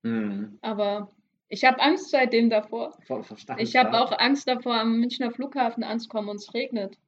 [0.03, 0.59] Mhm.
[0.61, 1.11] Aber
[1.49, 2.93] ich habe Angst seitdem davor.
[3.07, 6.99] Vor, vor ich habe auch Angst davor, am Münchner Flughafen anzukommen und es regnet.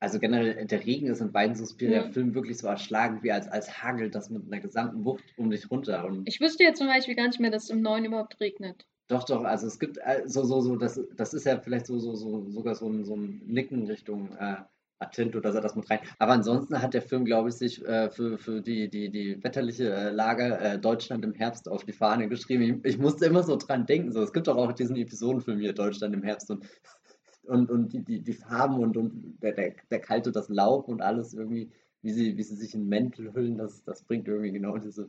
[0.00, 2.34] Also generell, der Regen ist in beiden Suspiria-Filmen ja.
[2.34, 6.04] wirklich so erschlagend, wie als, als hagelt das mit einer gesamten Wucht um dich runter.
[6.04, 8.86] Und ich wüsste jetzt zum Beispiel gar nicht mehr, dass es im Neuen überhaupt regnet.
[9.08, 11.98] Doch, doch, also es gibt äh, so, so, so, das, das ist ja vielleicht so,
[11.98, 14.56] so, so sogar so ein, so ein Nicken Richtung äh,
[15.06, 16.00] Attinto, dass er das mit rein.
[16.18, 19.92] Aber ansonsten hat der Film, glaube ich, sich äh, für, für die, die, die wetterliche
[19.92, 22.80] äh, Lage äh, Deutschland im Herbst auf die Fahne geschrieben.
[22.84, 24.12] Ich, ich, musste immer so dran denken.
[24.12, 26.50] So, es gibt doch auch diesen Episodenfilm hier, Deutschland im Herbst.
[26.50, 26.66] Und
[27.46, 31.02] und, und die, die, die Farben und, und der, der, der kalte, das Laub und
[31.02, 31.70] alles irgendwie,
[32.02, 35.08] wie sie, wie sie sich in Mäntel hüllen, das, das bringt irgendwie genau diese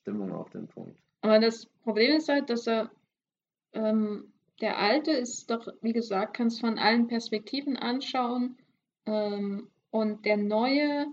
[0.00, 0.98] Stimmung auf den Punkt.
[1.22, 2.90] Aber das Problem ist halt, dass er,
[3.72, 8.56] ähm, der alte ist doch, wie gesagt, kannst von allen Perspektiven anschauen.
[9.06, 11.06] Ähm, und der neue,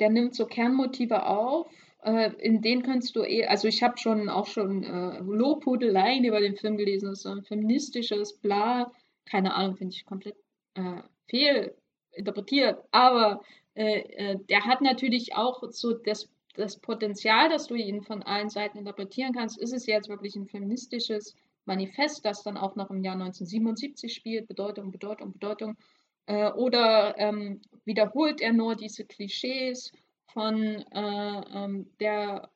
[0.00, 1.70] der nimmt so Kernmotive auf,
[2.02, 6.40] äh, in denen kannst du eh, also ich habe schon auch schon äh, Lobhudeleien über
[6.40, 8.92] den Film gelesen, das ist so ein feministisches Bla,
[9.24, 10.36] keine Ahnung, finde ich komplett
[10.74, 11.70] äh,
[12.12, 13.42] interpretiert, aber
[13.74, 18.48] äh, äh, der hat natürlich auch so das, das Potenzial, dass du ihn von allen
[18.48, 19.58] Seiten interpretieren kannst.
[19.58, 24.46] Ist es jetzt wirklich ein feministisches Manifest, das dann auch noch im Jahr 1977 spielt,
[24.46, 25.76] Bedeutung, Bedeutung, Bedeutung,
[26.26, 29.92] äh, oder ähm, wiederholt er nur diese Klischees
[30.32, 32.50] von äh, ähm, der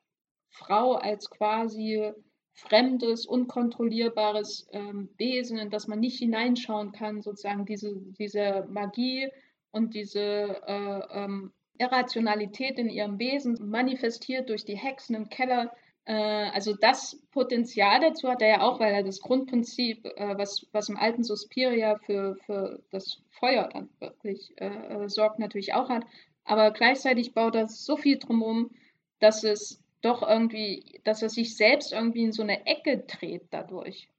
[0.49, 2.11] Frau als quasi
[2.53, 9.29] fremdes, unkontrollierbares ähm, Wesen, in das man nicht hineinschauen kann, sozusagen diese, diese Magie
[9.71, 15.71] und diese äh, ähm, Irrationalität in ihrem Wesen manifestiert durch die Hexen im Keller.
[16.09, 20.65] Äh, also das Potenzial dazu hat er ja auch, weil er das Grundprinzip, äh, was,
[20.71, 25.87] was im alten Suspiria für, für das Feuer dann wirklich äh, äh, sorgt, natürlich auch
[25.89, 26.03] hat.
[26.45, 28.71] Aber gleichzeitig baut er so viel drumherum,
[29.19, 34.09] dass es doch irgendwie, dass er sich selbst irgendwie in so eine Ecke dreht dadurch.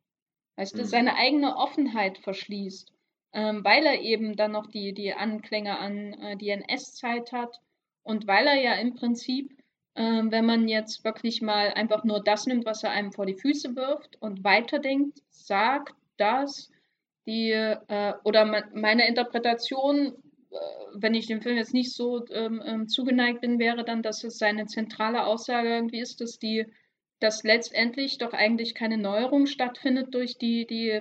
[0.54, 0.86] Weißt du, mhm.
[0.86, 2.92] seine eigene Offenheit verschließt,
[3.32, 7.60] ähm, weil er eben dann noch die, die Anklänge an äh, die NS-Zeit hat
[8.04, 9.59] und weil er ja im Prinzip,
[9.96, 13.34] ähm, wenn man jetzt wirklich mal einfach nur das nimmt, was er einem vor die
[13.34, 16.70] Füße wirft und weiterdenkt, sagt, dass
[17.26, 20.14] die, äh, oder meine Interpretation
[20.50, 20.56] äh,
[20.94, 24.38] wenn ich dem Film jetzt nicht so ähm, ähm, zugeneigt bin, wäre dann, dass es
[24.38, 26.66] seine zentrale Aussage irgendwie ist, dass die,
[27.20, 31.00] dass letztendlich doch eigentlich keine Neuerung stattfindet durch die, die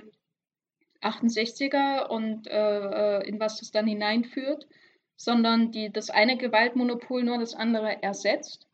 [1.02, 4.66] 68er und äh, äh, in was das dann hineinführt,
[5.16, 8.66] sondern die, das eine Gewaltmonopol nur das andere ersetzt.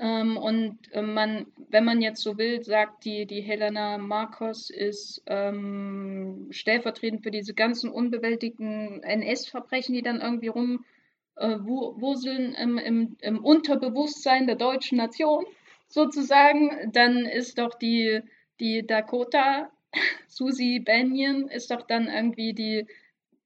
[0.00, 5.22] Ähm, und äh, man, wenn man jetzt so will, sagt die, die Helena Marcos ist
[5.26, 13.44] ähm, stellvertretend für diese ganzen unbewältigten NS-Verbrechen, die dann irgendwie rumwuseln äh, im, im, im
[13.44, 15.44] Unterbewusstsein der deutschen Nation
[15.88, 18.22] sozusagen, dann ist doch die,
[18.58, 19.70] die Dakota,
[20.28, 22.86] Susie Bennion, ist doch dann irgendwie die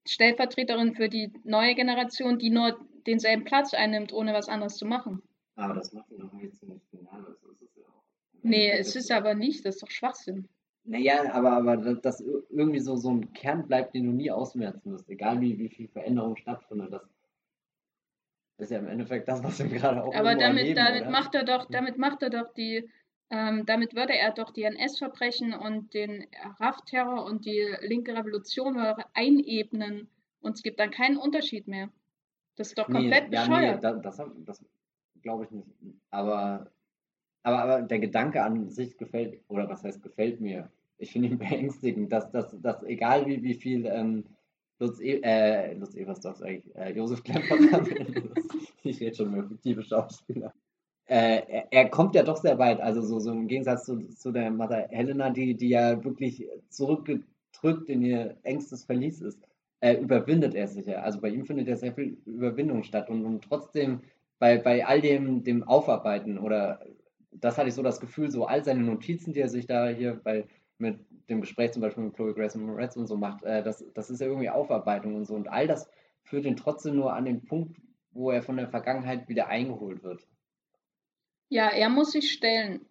[0.07, 5.21] Stellvertreterin für die neue Generation, die nur denselben Platz einnimmt, ohne was anderes zu machen.
[5.55, 8.03] Aber das macht ihn doch nicht ziemlich genial, so ist es ja auch.
[8.43, 10.47] Nee, es ist aber nicht, das ist doch Schwachsinn.
[10.83, 15.09] Naja, aber, aber dass irgendwie so, so ein Kern bleibt, den du nie ausmerzen wirst,
[15.09, 16.93] egal wie, wie viel Veränderung stattfindet.
[16.93, 21.33] Das ist ja im Endeffekt das, was wir gerade auch Aber damit, erleben, damit macht
[21.33, 22.87] er doch, damit macht er doch die,
[23.31, 26.27] ähm, damit würde er doch die NS-Verbrechen und den
[26.59, 28.77] RAF-Terror und die linke Revolution
[29.13, 30.07] einebnen
[30.41, 31.89] und es gibt dann keinen Unterschied mehr.
[32.57, 33.83] Das ist doch komplett nee, bescheuert.
[33.83, 34.65] Ja, nee, das, das,
[35.25, 35.67] glaube ich nicht.
[36.11, 36.71] Aber,
[37.43, 41.37] aber, aber der Gedanke an sich gefällt, oder was heißt gefällt mir, ich finde ihn
[41.39, 44.23] beängstigend, dass, dass, dass egal wie, wie viel ähm,
[44.79, 47.85] Lutz, e äh, Lutz Eversdorf, eigentlich, äh, Josef Klemperer,
[48.83, 50.53] ich rede schon über fiktive Schauspieler.
[51.07, 54.31] Äh, er, er, kommt ja doch sehr weit, also so, so im Gegensatz zu, zu
[54.31, 59.39] der Mother Helena, die, die ja wirklich zurückgedrückt in ihr engstes Verlies ist,
[59.81, 61.01] äh, überwindet er sich ja.
[61.01, 64.01] Also bei ihm findet ja sehr viel Überwindung statt und, und trotzdem
[64.39, 66.85] bei, bei all dem, dem Aufarbeiten oder
[67.31, 70.19] das hatte ich so das Gefühl, so all seine Notizen, die er sich da hier
[70.23, 73.63] bei mit dem Gespräch zum Beispiel mit Chloe Grace und Moretz und so macht, äh,
[73.63, 75.33] das, das ist ja irgendwie Aufarbeitung und so.
[75.33, 75.89] Und all das
[76.23, 77.79] führt ihn trotzdem nur an den Punkt,
[78.11, 80.27] wo er von der Vergangenheit wieder eingeholt wird.
[81.49, 82.85] Ja, er muss sich stellen.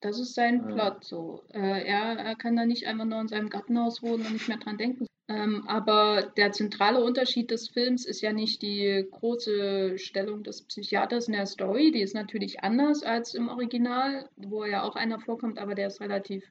[0.00, 0.74] Das ist sein ja.
[0.74, 1.42] Plot so.
[1.52, 4.58] Äh, er, er kann da nicht einfach nur in seinem Gartenhaus wohnen und nicht mehr
[4.58, 5.06] dran denken.
[5.28, 11.26] Ähm, aber der zentrale Unterschied des Films ist ja nicht die große Stellung des Psychiaters
[11.26, 11.90] in der Story.
[11.90, 16.00] Die ist natürlich anders als im Original, wo ja auch einer vorkommt, aber der ist
[16.00, 16.44] relativ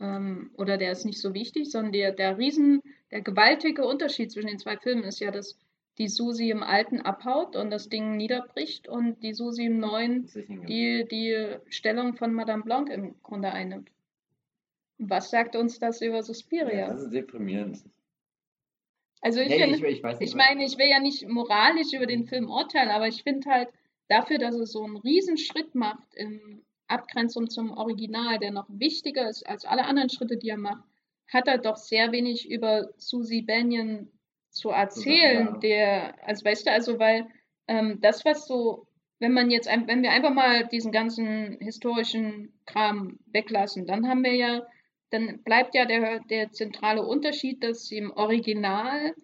[0.00, 4.48] ähm, oder der ist nicht so wichtig, sondern der, der riesen, der gewaltige Unterschied zwischen
[4.48, 5.56] den zwei Filmen ist ja, dass
[5.98, 10.28] die Susi im Alten abhaut und das Ding niederbricht und die Susi im Neuen
[10.68, 13.90] die, die Stellung von Madame Blanc im Grunde einnimmt.
[14.98, 16.78] Was sagt uns das über Suspiria?
[16.78, 17.84] Ja, das ist deprimierend.
[19.20, 22.26] Also ich, nee, finde, ich, ich, ich meine, ich will ja nicht moralisch über den
[22.26, 23.68] Film urteilen, aber ich finde halt
[24.08, 29.46] dafür, dass es so einen Riesenschritt macht im Abgrenzung zum Original, der noch wichtiger ist
[29.46, 30.84] als alle anderen Schritte, die er macht,
[31.30, 34.10] hat er doch sehr wenig über Susie Banyan
[34.50, 35.58] zu erzählen, ja.
[35.58, 37.26] der, also weißt du, also weil
[37.66, 38.86] ähm, das, was so,
[39.18, 44.34] wenn man jetzt, wenn wir einfach mal diesen ganzen historischen Kram weglassen, dann haben wir
[44.34, 44.66] ja,
[45.10, 49.14] dann bleibt ja der, der zentrale Unterschied, dass sie im Original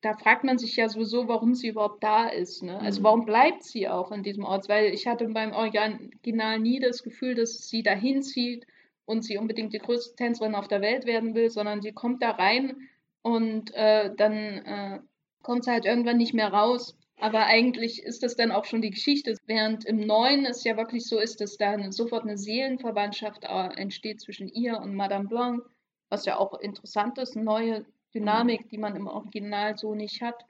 [0.00, 2.62] da fragt man sich ja sowieso, warum sie überhaupt da ist.
[2.62, 2.78] Ne?
[2.80, 3.04] Also mhm.
[3.04, 4.68] warum bleibt sie auch in diesem Ort?
[4.68, 8.66] Weil ich hatte beim Original nie das Gefühl, dass sie dahin zieht
[9.06, 12.30] und sie unbedingt die größte Tänzerin auf der Welt werden will, sondern sie kommt da
[12.30, 12.76] rein
[13.22, 15.00] und äh, dann äh,
[15.42, 16.96] kommt sie halt irgendwann nicht mehr raus.
[17.20, 19.34] Aber eigentlich ist das dann auch schon die Geschichte.
[19.46, 23.80] Während im Neuen es ja wirklich so ist, dass da eine, sofort eine Seelenverwandtschaft äh,
[23.80, 25.64] entsteht zwischen ihr und Madame Blanc,
[26.08, 30.44] was ja auch interessant ist, neue Dynamik, die man im Original so nicht hat.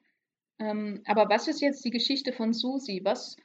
[0.59, 3.01] Ähm, aber was ist jetzt die Geschichte von Susi?
[3.03, 3.37] Was,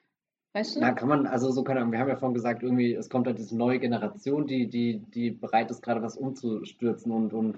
[0.53, 0.79] weißt du?
[0.81, 3.37] Na, kann man, also so kann wir haben ja vorhin gesagt, irgendwie, es kommt halt
[3.37, 7.57] diese neue Generation, die, die, die bereit ist, gerade was umzustürzen und, und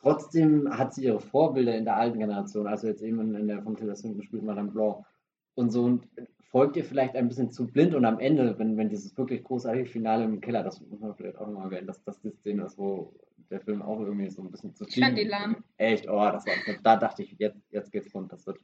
[0.00, 3.76] trotzdem hat sie ihre Vorbilder in der alten Generation, also jetzt eben in, der von
[3.76, 5.04] Tilda Swinton gespielt Madame Blanc
[5.54, 6.08] und so und
[6.50, 9.86] folgt ihr vielleicht ein bisschen zu blind und am Ende, wenn, wenn dieses wirklich großartige
[9.86, 12.76] Finale im Keller, das muss man vielleicht auch nochmal erwähnen, dass das die Szene ist,
[12.76, 13.12] wo
[13.50, 15.28] der Film auch irgendwie so ein bisschen zu viel.
[15.28, 15.56] Lahm.
[15.76, 18.58] Echt, oh, das war, da dachte ich, jetzt, jetzt geht's rund, das wird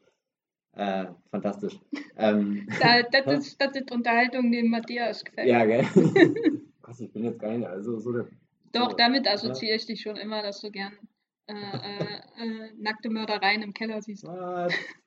[0.72, 1.79] äh, fantastisch.
[2.16, 5.49] ähm, da, das, ist, das ist Unterhaltung, die Matthias gefällt.
[5.49, 5.87] Ja, gell?
[7.01, 8.29] Ich bin jetzt gar nicht, also so der,
[8.70, 9.77] Doch, damit assoziiere ja.
[9.77, 10.92] ich dich schon immer, dass du gern
[11.46, 14.24] äh, äh, äh nackte Mördereien im Keller siehst.
[14.24, 14.72] What?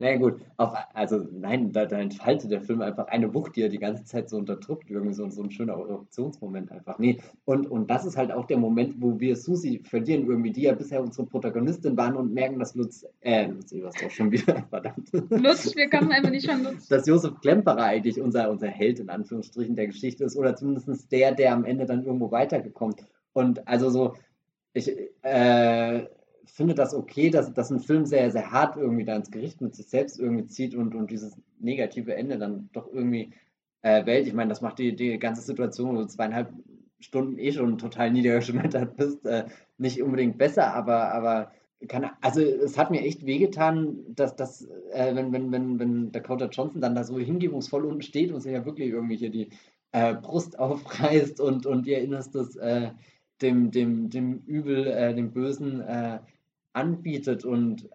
[0.00, 3.68] Naja gut, auf, also nein, da, da, entfaltet der Film einfach eine Wucht, die er
[3.68, 6.98] die ganze Zeit so unterdrückt, irgendwie so, so ein schöner Eruptionsmoment einfach.
[6.98, 10.62] Nee, und, und das ist halt auch der Moment, wo wir Susi verlieren irgendwie, die
[10.62, 14.64] ja bisher unsere Protagonistin waren und merken, dass Lutz, äh, Lutz, was doch schon wieder,
[14.70, 15.10] verdammt.
[15.12, 16.88] Lutz, wir kommen einfach nicht von Lutz.
[16.88, 21.32] Dass Josef Klemperer eigentlich unser, unser Held in Anführungsstrichen der Geschichte ist oder zumindest der,
[21.32, 22.96] der am Ende dann irgendwo weitergekommen.
[23.34, 24.14] Und also so,
[24.72, 24.90] ich,
[25.22, 26.06] äh,
[26.44, 29.74] finde das okay, dass, dass ein Film sehr, sehr hart irgendwie da ins Gericht mit
[29.74, 33.32] sich selbst irgendwie zieht und, und dieses negative Ende dann doch irgendwie
[33.82, 34.26] äh, wählt.
[34.26, 36.52] Ich meine, das macht die, die ganze Situation, wo du zweieinhalb
[36.98, 39.46] Stunden eh schon total niedergeschmettert bist, äh,
[39.78, 41.52] nicht unbedingt besser, aber, aber
[41.88, 46.46] kann, also es hat mir echt wehgetan, dass, dass äh, wenn, wenn, wenn, wenn Dakota
[46.46, 49.48] Johnson dann da so hingebungsvoll unten steht und sich ja wirklich irgendwie hier die
[49.92, 52.90] äh, Brust aufreißt und, und ihr Innerstes äh,
[53.42, 56.20] dem, dem, dem Übel, äh, dem Bösen äh,
[56.72, 57.88] anbietet und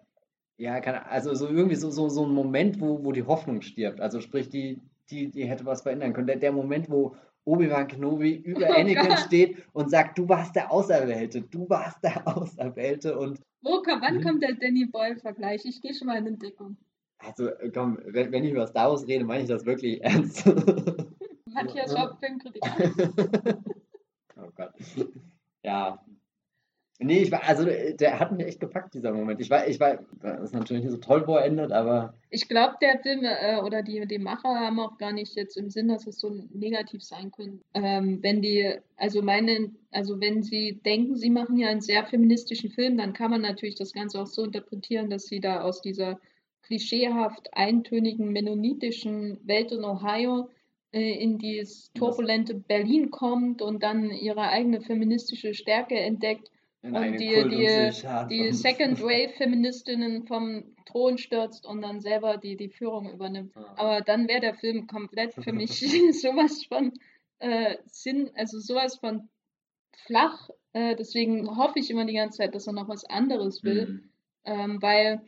[0.58, 4.00] ja, kann, also so irgendwie so, so, so ein Moment, wo, wo die Hoffnung stirbt.
[4.00, 4.80] Also sprich, die,
[5.10, 6.26] die, die hätte was verändern können.
[6.26, 9.18] Der, der Moment, wo Obi-Wan Kenobi über oh Anakin Gott.
[9.20, 13.40] steht und sagt, du warst der Auserwählte, du warst der Auserwählte und.
[13.62, 15.64] Wo komm, wann kommt der Danny Boyle-Vergleich?
[15.64, 16.76] Ich gehe schon mal in Entdeckung.
[17.18, 20.46] Also komm, wenn, wenn ich über Star Wars rede, meine ich das wirklich ernst.
[21.46, 22.76] Matthias Schaub, Filmkritiker.
[24.36, 24.72] oh Gott.
[25.66, 26.00] Ja,
[26.98, 29.38] Nee, ich war, also der hat mich echt gepackt, dieser Moment.
[29.40, 32.14] Ich war, ich war, das ist natürlich nicht so toll, wo er endet, aber.
[32.30, 35.68] Ich glaube, der Film äh, oder die, die Macher haben auch gar nicht jetzt im
[35.68, 37.62] Sinn, dass es so negativ sein könnte.
[37.74, 42.70] Ähm, wenn die, also meinen, also wenn sie denken, sie machen ja einen sehr feministischen
[42.70, 46.18] Film, dann kann man natürlich das Ganze auch so interpretieren, dass sie da aus dieser
[46.62, 50.55] klischeehaft eintönigen mennonitischen Welt in Ohio äh,
[51.00, 56.50] in dieses turbulente Berlin kommt und dann ihre eigene feministische Stärke entdeckt
[56.82, 57.90] und die, die,
[58.30, 63.56] die Second Wave Feministinnen vom Thron stürzt und dann selber die, die Führung übernimmt.
[63.56, 63.74] Ah.
[63.76, 65.80] Aber dann wäre der Film komplett für mich
[66.20, 66.92] sowas von
[67.38, 69.28] äh, Sinn, also sowas von
[70.06, 70.48] flach.
[70.72, 73.86] Äh, deswegen hoffe ich immer die ganze Zeit, dass er noch was anderes will.
[73.86, 74.10] Mhm.
[74.44, 75.22] Ähm, weil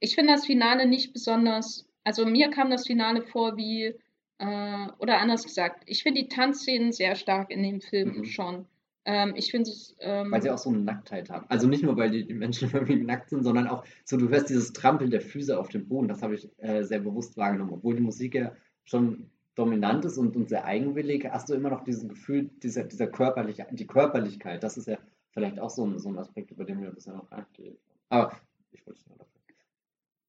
[0.00, 3.94] ich finde das Finale nicht besonders, also mir kam das Finale vor wie,
[4.38, 8.24] äh, oder anders gesagt, ich finde die Tanzszenen sehr stark in dem Film mhm.
[8.24, 8.66] schon.
[9.04, 9.94] Ähm, ich finde es.
[10.00, 11.44] Ähm, weil sie auch so eine Nacktheit haben.
[11.48, 14.48] Also nicht nur, weil die, die Menschen irgendwie nackt sind, sondern auch so, du hörst
[14.48, 17.72] dieses Trampeln der Füße auf dem Boden, das habe ich äh, sehr bewusst wahrgenommen.
[17.72, 18.52] Obwohl die Musik ja
[18.84, 23.06] schon dominant ist und, und sehr eigenwillig, hast du immer noch dieses Gefühl, dieser, dieser
[23.06, 24.98] körperliche, die Körperlichkeit, das ist ja
[25.30, 28.32] vielleicht auch so ein, so ein Aspekt, über den wir bisher noch nicht Aber
[28.72, 29.34] ich wollte es nur dafür.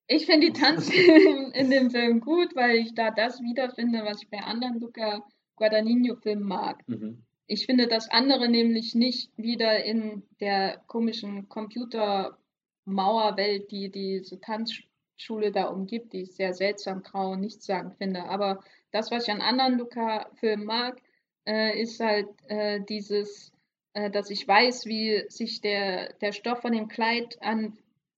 [0.07, 4.29] Ich finde die Tanzszenen in dem Film gut, weil ich da das wiederfinde, was ich
[4.29, 6.87] bei anderen Luca Guadagnino-Filmen mag.
[6.87, 7.23] Mhm.
[7.47, 15.65] Ich finde das andere nämlich nicht wieder in der komischen Computermauerwelt, die diese Tanzschule da
[15.65, 18.23] umgibt, die ich sehr seltsam grau und nichtssagend finde.
[18.23, 20.99] Aber das, was ich an anderen Luca-Filmen mag,
[21.45, 23.51] äh, ist halt äh, dieses,
[23.93, 27.77] äh, dass ich weiß, wie sich der, der Stoff von dem Kleid an,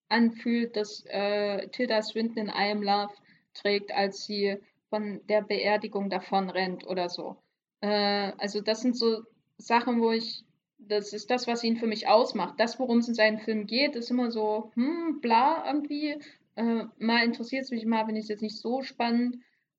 [0.09, 3.13] anfühlt, das äh, Tilda Swinton in I Am Love
[3.53, 4.57] trägt, als sie
[4.89, 7.37] von der Beerdigung davon rennt oder so.
[7.81, 9.23] Äh, also das sind so
[9.57, 10.45] Sachen, wo ich,
[10.77, 12.59] das ist das, was ihn für mich ausmacht.
[12.59, 16.17] Das, worum es in seinen Filmen geht, ist immer so, hm, bla, irgendwie.
[16.55, 19.37] Äh, mal interessiert es mich, mal finde ich jetzt nicht so spannend.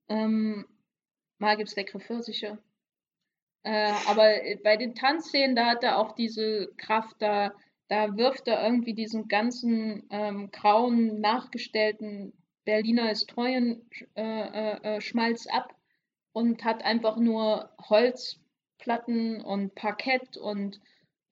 [0.08, 0.66] Ähm,
[1.38, 2.58] mal gibt es leckere Pfirsiche.
[3.62, 7.52] Äh, aber bei den Tanzszenen, da hat er auch diese Kraft, da,
[7.88, 12.32] da wirft er irgendwie diesen ganzen ähm, grauen, nachgestellten
[12.64, 15.74] Berliner Historien äh, äh, äh Schmalz ab
[16.32, 20.80] und hat einfach nur Holzplatten und Parkett und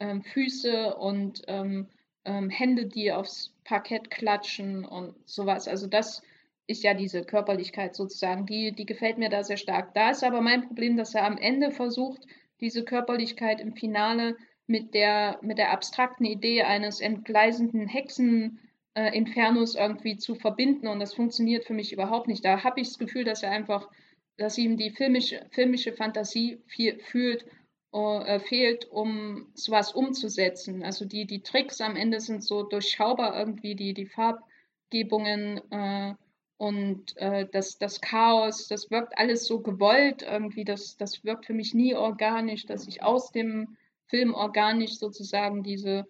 [0.00, 1.88] ähm, Füße und ähm,
[2.24, 5.68] ähm, Hände, die aufs Parkett klatschen und sowas.
[5.68, 6.22] Also das
[6.66, 9.94] ist ja diese Körperlichkeit sozusagen, die, die gefällt mir da sehr stark.
[9.94, 12.26] Da ist aber mein Problem, dass er am Ende versucht,
[12.60, 20.16] diese Körperlichkeit im Finale mit der, mit der abstrakten Idee eines entgleisenden Hexen-Infernos äh, irgendwie
[20.16, 22.44] zu verbinden und das funktioniert für mich überhaupt nicht.
[22.44, 23.88] Da habe ich das Gefühl, dass er einfach
[24.36, 27.46] dass ihm die filmische, filmische Fantasie viel, fühlt,
[27.92, 30.82] äh, fehlt, um sowas umzusetzen.
[30.82, 36.14] Also die, die Tricks am Ende sind so durchschaubar irgendwie, die, die Farbgebungen äh,
[36.58, 41.54] und äh, das, das Chaos, das wirkt alles so gewollt irgendwie, das, das wirkt für
[41.54, 43.76] mich nie organisch, dass sich aus dem
[44.06, 46.06] Film organisch sozusagen diese,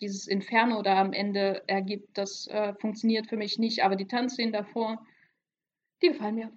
[0.00, 2.16] dieses Inferno da am Ende ergibt.
[2.18, 5.04] Das äh, funktioniert für mich nicht, aber die Tanzszenen davor,
[6.02, 6.52] die gefallen mir.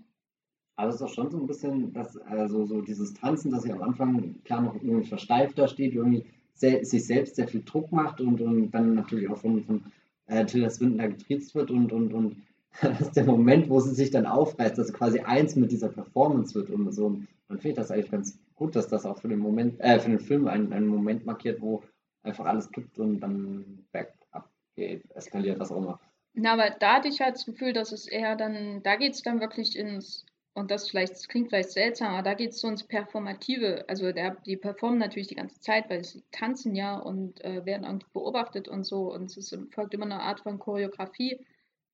[0.75, 3.73] Aber es ist doch schon so ein bisschen, dass, also so dieses Tanzen, das ja
[3.73, 7.91] am Anfang klar noch irgendwie versteift da steht, irgendwie se sich selbst sehr viel Druck
[7.91, 9.83] macht und, und dann natürlich auch von, von
[10.27, 12.43] äh, Tilda Swinton da getriezt wird und, und, und
[12.81, 15.89] das ist der Moment, wo sie sich dann aufreißt, dass sie quasi eins mit dieser
[15.89, 17.07] Performance wird und so.
[17.07, 19.99] Und dann finde ich das eigentlich ganz gut, dass das auch für den Moment, äh,
[19.99, 21.83] für den Film einen, einen Moment markiert, wo
[22.23, 25.99] einfach alles kippt und dann bergab geht, eskaliert, was auch immer.
[26.33, 29.23] Na, aber da hatte ich halt das Gefühl, dass es eher dann, da geht es
[29.23, 30.25] dann wirklich ins
[30.57, 33.85] und das vielleicht, das klingt vielleicht seltsam, aber da geht es so ins Performative.
[33.87, 37.83] Also der, die performen natürlich die ganze Zeit, weil sie tanzen ja und äh, werden
[37.83, 39.13] irgendwie beobachtet und so.
[39.13, 41.45] Und es folgt immer eine Art von Choreografie.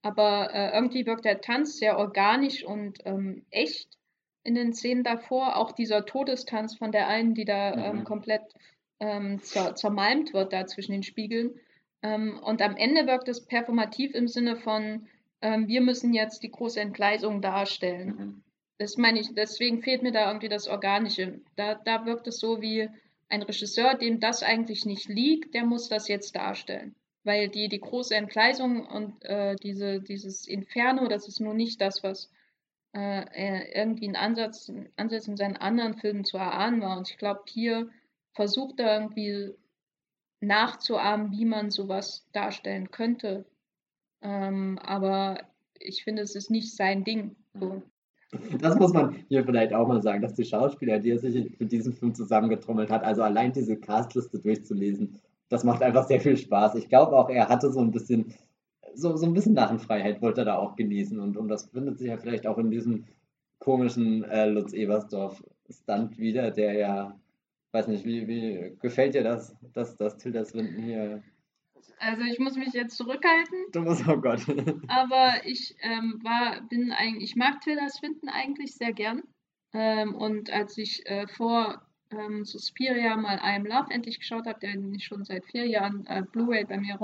[0.02, 3.97] Aber äh, irgendwie wirkt der Tanz sehr organisch und ähm, echt
[4.43, 5.58] in den Szenen davor.
[5.58, 8.03] Auch dieser Todestanz von der einen, die da ähm, mhm.
[8.03, 8.41] komplett
[8.99, 11.60] ähm, zer zermalmt wird, da zwischen den Spiegeln.
[12.01, 15.08] Ähm, und am Ende wirkt es performativ im Sinne von,
[15.41, 18.08] ähm, wir müssen jetzt die große Entgleisung darstellen.
[18.08, 18.43] Mhm.
[18.77, 21.39] Das meine ich, deswegen fehlt mir da irgendwie das Organische.
[21.56, 22.89] Da, da wirkt es so wie
[23.29, 26.95] ein Regisseur, dem das eigentlich nicht liegt, der muss das jetzt darstellen.
[27.23, 32.03] Weil die, die große Entgleisung und äh, diese, dieses Inferno, das ist nur nicht das,
[32.03, 32.30] was
[32.93, 36.97] äh, irgendwie ein Ansatz, ein Ansatz in seinen anderen Filmen zu erahnen war.
[36.97, 37.89] Und ich glaube, hier
[38.33, 39.53] versucht er irgendwie
[40.41, 43.45] nachzuahmen, wie man sowas darstellen könnte.
[44.21, 45.39] Ähm, aber
[45.79, 47.35] ich finde, es ist nicht sein Ding.
[47.53, 47.81] So.
[48.59, 51.65] Das muss man hier vielleicht auch mal sagen, dass die Schauspieler, die er sich für
[51.65, 55.19] diesen Film zusammengetrommelt hat, also allein diese Castliste durchzulesen,
[55.49, 56.75] das macht einfach sehr viel Spaß.
[56.75, 58.33] Ich glaube auch, er hatte so ein bisschen,
[58.95, 62.07] so, so ein bisschen Narrenfreiheit wollte er da auch genießen und, und das findet sich
[62.07, 63.05] ja vielleicht auch in diesem
[63.59, 67.19] komischen äh, Lutz Ebersdorf-Stunt wieder, der ja,
[67.71, 71.23] weiß nicht, wie, wie gefällt dir das, dass, dass Tilda Swinton hier
[71.99, 73.57] also ich muss mich jetzt zurückhalten.
[73.71, 74.41] Du musst, oh Gott.
[74.87, 79.23] aber ich ähm, war, bin eigentlich, ich mag Tilda Swinton eigentlich sehr gern.
[79.73, 81.81] Ähm, und als ich äh, vor
[82.11, 86.05] ähm, Suspiria mal I Am Love endlich geschaut habe, der ich schon seit vier Jahren
[86.07, 86.95] äh, Blu-ray bei mir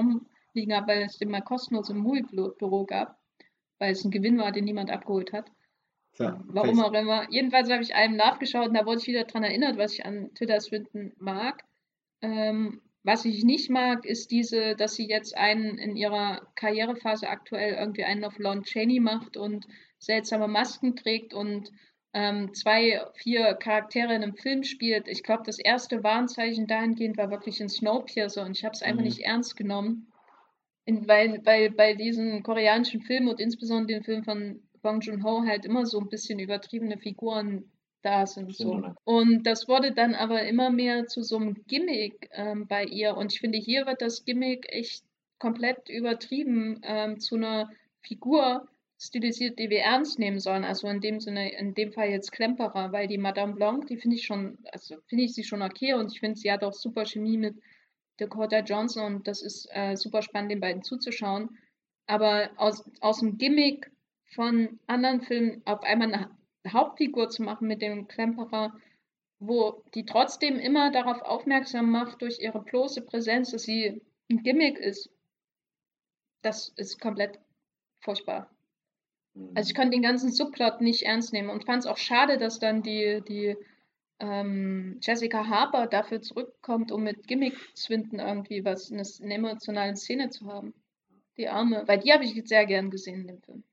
[0.55, 3.17] rumliegen habe, weil es den mal kostenlos im Movie-Büro gab,
[3.79, 5.51] weil es ein Gewinn war, den niemand abgeholt hat.
[6.13, 7.29] Tja, Warum auch immer.
[7.31, 10.33] Jedenfalls habe ich einem nachgeschaut und da wurde ich wieder daran erinnert, was ich an
[10.33, 11.63] Tilda Swinton mag.
[12.21, 17.75] Ähm, was ich nicht mag, ist diese, dass sie jetzt einen in ihrer Karrierephase aktuell
[17.75, 19.65] irgendwie einen auf Lon Chaney macht und
[19.99, 21.71] seltsame Masken trägt und
[22.13, 25.07] ähm, zwei, vier Charaktere in einem Film spielt.
[25.07, 29.01] Ich glaube, das erste Warnzeichen dahingehend war wirklich in Snowpiercer und ich habe es einfach
[29.01, 29.07] mhm.
[29.07, 30.11] nicht ernst genommen.
[30.89, 35.63] In, weil, weil bei diesen koreanischen Filmen und insbesondere den Film von Bong Joon-ho halt
[35.63, 37.71] immer so ein bisschen übertriebene Figuren
[38.01, 38.55] da sind.
[38.55, 38.81] So.
[39.03, 43.15] Und das wurde dann aber immer mehr zu so einem Gimmick ähm, bei ihr.
[43.17, 45.03] Und ich finde, hier wird das Gimmick echt
[45.37, 47.69] komplett übertrieben ähm, zu einer
[48.01, 48.67] Figur
[48.97, 50.63] stilisiert, die wir ernst nehmen sollen.
[50.63, 54.15] Also in dem Sinne, in dem Fall jetzt Klemperer, weil die Madame Blanc, die finde
[54.15, 57.05] ich schon, also finde ich sie schon okay und ich finde, sie hat auch super
[57.05, 57.55] Chemie mit
[58.19, 61.57] Dakota Johnson und das ist äh, super spannend, den beiden zuzuschauen.
[62.07, 63.91] Aber aus, aus dem Gimmick
[64.33, 68.73] von anderen Filmen auf einmal eine Hauptfigur zu machen mit dem Klemperer,
[69.39, 74.77] wo die trotzdem immer darauf aufmerksam macht durch ihre bloße Präsenz, dass sie ein Gimmick
[74.77, 75.09] ist.
[76.41, 77.39] Das ist komplett
[78.01, 78.49] furchtbar.
[79.55, 79.81] Also ich mhm.
[79.81, 83.21] konnte den ganzen Subplot nicht ernst nehmen und fand es auch schade, dass dann die,
[83.27, 83.55] die
[84.19, 90.47] ähm, Jessica Harper dafür zurückkommt, um mit Gimmick-Zwinden irgendwie was, eine, eine emotionale Szene zu
[90.47, 90.73] haben.
[91.37, 93.63] Die Arme, weil die habe ich sehr gern gesehen in dem Film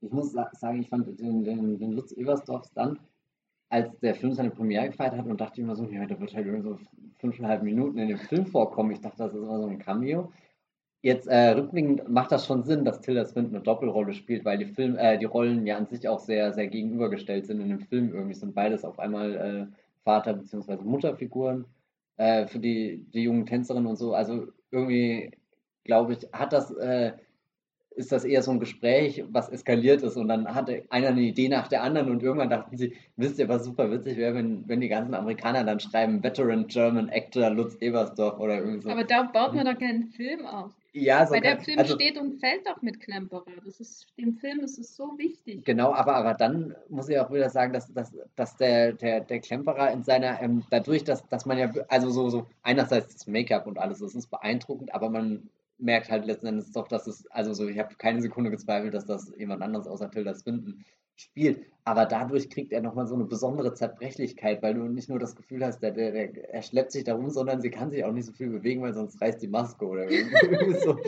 [0.00, 2.98] ich muss sagen, ich fand den, den, den Lutz Ebersdorf dann,
[3.68, 6.46] als der Film seine Premiere gefeiert hat und dachte immer so, ja, der wird halt
[6.46, 6.78] irgendwie so
[7.18, 8.92] fünfeinhalb Minuten in dem Film vorkommen.
[8.92, 10.32] Ich dachte, das ist immer so ein Cameo.
[11.06, 14.64] Jetzt äh, rückblickend macht das schon Sinn, dass Tilda Swinton eine Doppelrolle spielt, weil die
[14.64, 18.12] Film, äh, die Rollen ja an sich auch sehr, sehr gegenübergestellt sind in dem Film.
[18.12, 19.66] Irgendwie sind beides auf einmal äh,
[20.02, 20.78] Vater- bzw.
[20.82, 21.64] Mutterfiguren
[22.16, 24.14] äh, für die, die jungen Tänzerinnen und so.
[24.14, 25.30] Also irgendwie,
[25.84, 27.12] glaube ich, hat das äh,
[27.94, 31.48] ist das eher so ein Gespräch, was eskaliert ist und dann hatte einer eine Idee
[31.48, 34.80] nach der anderen und irgendwann dachten sie, wisst ihr, was super witzig wäre, wenn, wenn
[34.80, 38.90] die ganzen Amerikaner dann schreiben, Veteran German Actor Lutz Ebersdorf oder irgendwie so.
[38.90, 40.72] Aber da baut man doch keinen Film auf.
[40.98, 43.44] Ja, so Weil der Film also, steht und fällt doch mit Klemperer.
[43.66, 45.62] Das ist, dem Film ist es so wichtig.
[45.66, 49.40] Genau, aber, aber dann muss ich auch wieder sagen, dass, dass, dass der, der, der
[49.40, 53.66] Klemperer in seiner, ähm, dadurch, dass, dass man ja, also so, so einerseits das Make-up
[53.66, 57.52] und alles, das ist beeindruckend, aber man merkt halt letzten Endes doch, dass es, also
[57.52, 60.82] so, ich habe keine Sekunde gezweifelt, dass das jemand anderes außer Tilda Swinton
[61.16, 61.66] spielt.
[61.84, 65.64] Aber dadurch kriegt er nochmal so eine besondere Zerbrechlichkeit, weil du nicht nur das Gefühl
[65.64, 68.26] hast, der, der, der, er schleppt sich da rum, sondern sie kann sich auch nicht
[68.26, 70.08] so viel bewegen, weil sonst reißt die Maske oder
[70.84, 70.98] so.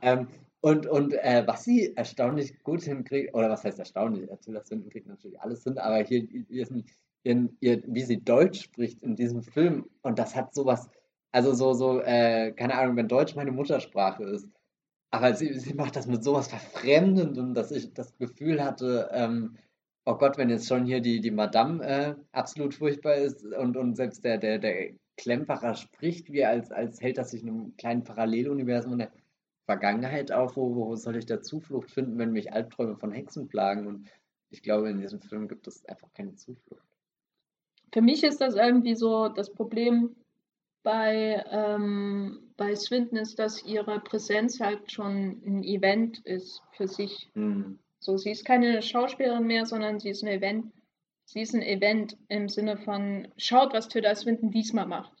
[0.00, 0.28] Ähm,
[0.60, 5.08] und und äh, was sie erstaunlich gut hinkriegt, oder was heißt erstaunlich, Tilda Swinton kriegt
[5.08, 6.66] natürlich alles hin, aber hier, hier,
[7.24, 10.88] hier, hier, wie sie Deutsch spricht in diesem Film, und das hat sowas
[11.32, 14.46] also so, so, äh, keine Ahnung, wenn Deutsch meine Muttersprache ist.
[15.12, 19.58] Aber sie, sie macht das mit sowas Verfremdendem, dass ich das Gefühl hatte, ähm,
[20.06, 23.94] oh Gott, wenn jetzt schon hier die, die Madame äh, absolut furchtbar ist und, und
[23.94, 28.04] selbst der, der, der Klemperer spricht, wie als, als hält das sich in einem kleinen
[28.04, 29.12] Paralleluniversum in der
[29.66, 33.86] Vergangenheit auf, wo, wo soll ich da Zuflucht finden, wenn mich Albträume von Hexen plagen?
[33.86, 34.08] Und
[34.48, 36.86] ich glaube, in diesem Film gibt es einfach keine Zuflucht.
[37.92, 40.16] Für mich ist das irgendwie so das Problem,
[40.82, 47.28] bei, ähm, bei Swinton ist, dass ihre Präsenz halt schon ein Event ist für sich.
[47.34, 47.80] Mhm.
[47.98, 50.72] So, sie ist keine Schauspielerin mehr, sondern sie ist ein Event.
[51.24, 55.12] Sie ist ein Event im Sinne von, schaut, was Tilda Swinton diesmal macht.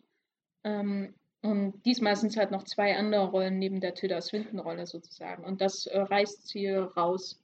[0.62, 5.44] Ähm, und diesmal sind es halt noch zwei andere Rollen neben der Tilda Swinton-Rolle sozusagen.
[5.44, 7.42] Und das äh, reißt sie raus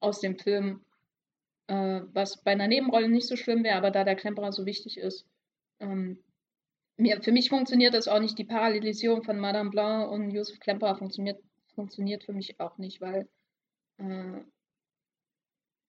[0.00, 0.80] aus dem Film,
[1.66, 4.96] äh, was bei einer Nebenrolle nicht so schlimm wäre, aber da der Klemperer so wichtig
[4.96, 5.26] ist,
[5.80, 6.18] ähm,
[6.98, 8.38] mir, für mich funktioniert das auch nicht.
[8.38, 11.40] Die Parallelisierung von Madame Blanc und Josef Klemperer funktioniert,
[11.74, 13.28] funktioniert für mich auch nicht, weil,
[13.98, 14.42] äh,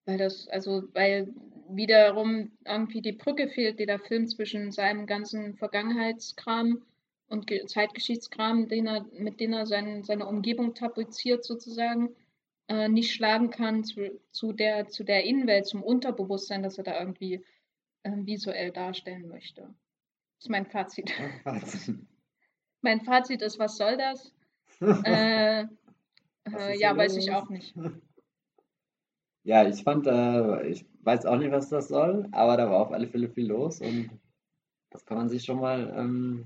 [0.05, 1.33] weil das, also, weil
[1.69, 6.83] wiederum irgendwie die Brücke fehlt, die der Film zwischen seinem ganzen Vergangenheitskram
[7.27, 12.15] und Ge Zeitgeschichtskram, den er, mit dem er sein, seine Umgebung tapeziert sozusagen,
[12.67, 16.99] äh, nicht schlagen kann zu, zu, der, zu der Innenwelt, zum Unterbewusstsein, das er da
[16.99, 17.43] irgendwie
[18.03, 19.73] äh, visuell darstellen möchte
[20.39, 21.13] ist mein Fazit.
[22.81, 24.33] mein Fazit ist, was soll das?
[25.03, 25.63] äh,
[26.45, 27.75] äh, ja, weiß ich auch nicht.
[29.43, 32.91] Ja, ich fand, äh, ich weiß auch nicht, was das soll, aber da war auf
[32.91, 34.09] alle Fälle viel los und
[34.89, 36.45] das kann man sich schon mal, ähm,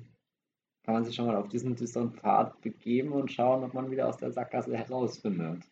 [0.83, 4.07] kann man sich schon mal auf diesen, diesen Pfad begeben und schauen, ob man wieder
[4.07, 5.63] aus der Sackgasse herausfindet,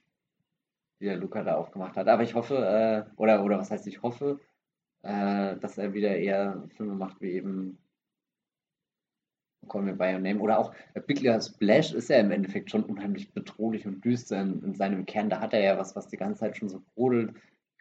[0.99, 2.07] die der Luca da aufgemacht hat.
[2.07, 4.39] Aber ich hoffe, äh, oder, oder was heißt ich hoffe,
[5.03, 7.77] äh, dass er wieder eher Filme macht wie eben
[9.67, 10.73] Call Me By Your Name oder auch
[11.07, 15.05] Big Little Splash ist ja im Endeffekt schon unheimlich bedrohlich und düster in, in, seinem
[15.05, 15.29] Kern.
[15.29, 17.33] Da hat er ja was, was die ganze Zeit schon so brodelt,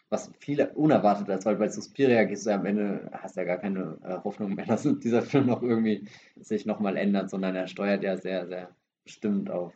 [0.09, 3.59] was viele unerwartet ist, weil bei Suspiria gehst du ja am Ende, hast ja gar
[3.59, 8.03] keine äh, Hoffnung mehr, dass dieser Film noch irgendwie sich nochmal ändert, sondern er steuert
[8.03, 8.75] ja sehr, sehr
[9.05, 9.73] bestimmt auf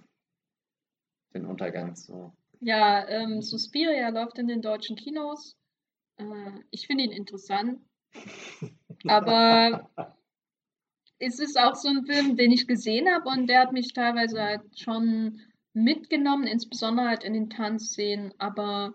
[1.33, 2.33] den Untergang zu.
[2.61, 5.57] Ja, ähm, Suspiria läuft in den deutschen Kinos.
[6.17, 6.25] Äh,
[6.71, 7.81] ich finde ihn interessant.
[9.07, 9.91] Aber
[11.25, 14.43] es ist auch so ein Film, den ich gesehen habe und der hat mich teilweise
[14.43, 15.41] halt schon
[15.73, 18.33] mitgenommen, insbesondere halt in den Tanzszenen.
[18.39, 18.95] Aber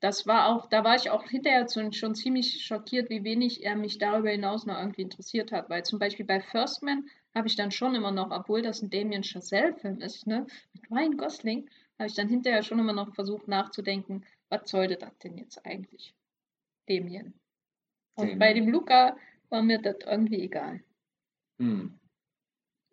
[0.00, 3.76] das war auch, da war ich auch hinterher schon, schon ziemlich schockiert, wie wenig er
[3.76, 5.70] mich darüber hinaus noch irgendwie interessiert hat.
[5.70, 8.90] Weil zum Beispiel bei First Man habe ich dann schon immer noch, obwohl das ein
[8.90, 11.68] Damien Chazelle-Film ist, ne, mit Ryan Gosling,
[11.98, 16.14] habe ich dann hinterher schon immer noch versucht nachzudenken, was sollte das denn jetzt eigentlich?
[16.86, 17.34] Damien.
[18.14, 18.38] Und Damien.
[18.38, 19.16] bei dem Luca
[19.48, 20.80] war mir das irgendwie egal.
[21.58, 21.98] Hm.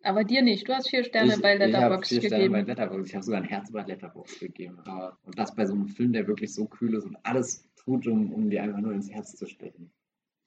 [0.04, 0.68] Aber dir nicht.
[0.68, 2.26] Du hast vier Sterne ich, bei Letterboxd gegeben.
[2.26, 3.08] Ich habe vier Sterne bei Letterboxd.
[3.08, 4.78] Ich habe sogar ein Herz bei Letterboxd gegeben.
[4.80, 8.06] Aber, und das bei so einem Film, der wirklich so kühl ist und alles tut,
[8.06, 9.92] um, um dir einfach nur ins Herz zu stechen.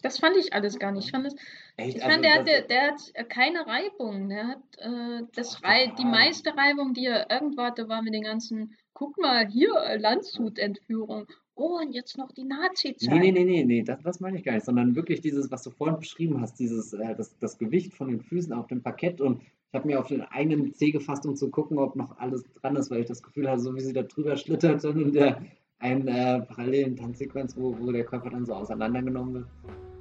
[0.01, 1.05] Das fand ich alles gar nicht.
[1.05, 1.35] Ich fand, das,
[1.77, 1.97] Echt?
[1.97, 4.29] ich fand also, der, der, der, hat keine Reibung.
[4.29, 8.23] Der hat äh, das Rei die meiste Reibung, die er irgendwo hatte, war mit den
[8.23, 11.27] ganzen, guck mal, hier, Landshut-Entführung.
[11.57, 13.09] Oh, und jetzt noch die Nazi-Zeit.
[13.09, 15.63] Nee, nee, nee, nee, nee, das, das meine ich gar nicht, sondern wirklich dieses, was
[15.63, 19.21] du vorhin beschrieben hast, dieses, äh, das, das Gewicht von den Füßen auf dem Parkett
[19.21, 22.43] und ich habe mir auf den einen Zeh gefasst, um zu gucken, ob noch alles
[22.61, 25.11] dran ist, weil ich das Gefühl hatte, so wie sie da drüber schlittert dann in
[25.13, 25.41] der
[25.79, 29.47] einen äh, parallelen Tanzsequenz, wo, wo der Körper dann so auseinandergenommen wird.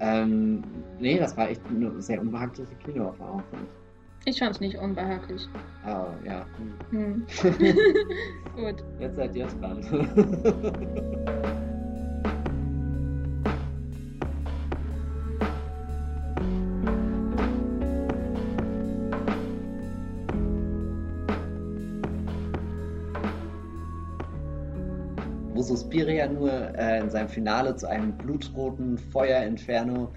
[0.00, 0.62] Ähm,
[0.98, 3.83] nee, das war echt eine sehr unbehagliche Kinoerfahrung für mich.
[4.26, 5.46] Ich fand es nicht unbehaglich.
[5.86, 6.46] Oh, ja.
[6.90, 7.26] Hm.
[8.56, 8.82] Gut.
[8.98, 9.84] Jetzt seid ihr dran.
[25.54, 30.12] wo Suspiria nur äh, in seinem Finale zu einem blutroten Feuerinferno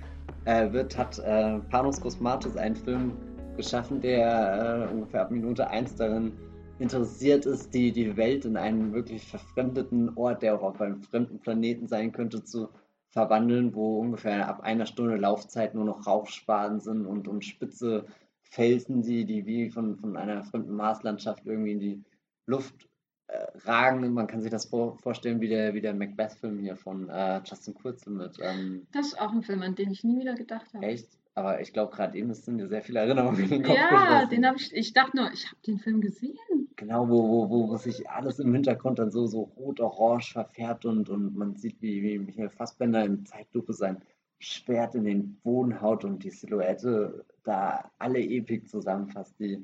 [0.46, 3.14] äh, wird, hat äh, Panos Cosmatos einen Film
[3.58, 6.32] geschaffen, der äh, ungefähr ab Minute 1 darin
[6.80, 11.40] interessiert ist, die, die Welt in einen wirklich verfremdeten Ort, der auch auf einem fremden
[11.40, 12.70] Planeten sein könnte, zu
[13.10, 18.06] verwandeln, wo ungefähr ab einer Stunde Laufzeit nur noch Rauchspaden sind und, und spitze
[18.44, 22.04] Felsen, die, die wie von, von einer fremden Marslandschaft irgendwie in die
[22.46, 22.88] Luft
[23.28, 24.14] äh, ragen.
[24.14, 27.74] Man kann sich das vor, vorstellen wie der, wie der Macbeth-Film hier von äh, Justin
[27.74, 28.38] Kurzel mit.
[28.42, 30.86] Ähm, das ist auch ein Film, an den ich nie wieder gedacht habe.
[30.86, 31.10] Echt?
[31.38, 34.30] Aber ich glaube, gerade eben sind dir sehr viele Erinnerungen in den Kopf Ja, geschossen.
[34.32, 36.34] den habe ich, ich dachte nur, ich habe den Film gesehen.
[36.78, 41.10] Genau, wo, wo, wo, wo sich alles im Hintergrund dann so, so rot-orange verfährt und,
[41.10, 44.02] und man sieht, wie, wie Michael Fassbender in Zeitlupe sein
[44.40, 49.64] Schwert in den Boden haut und die Silhouette da alle Epik zusammenfasst, die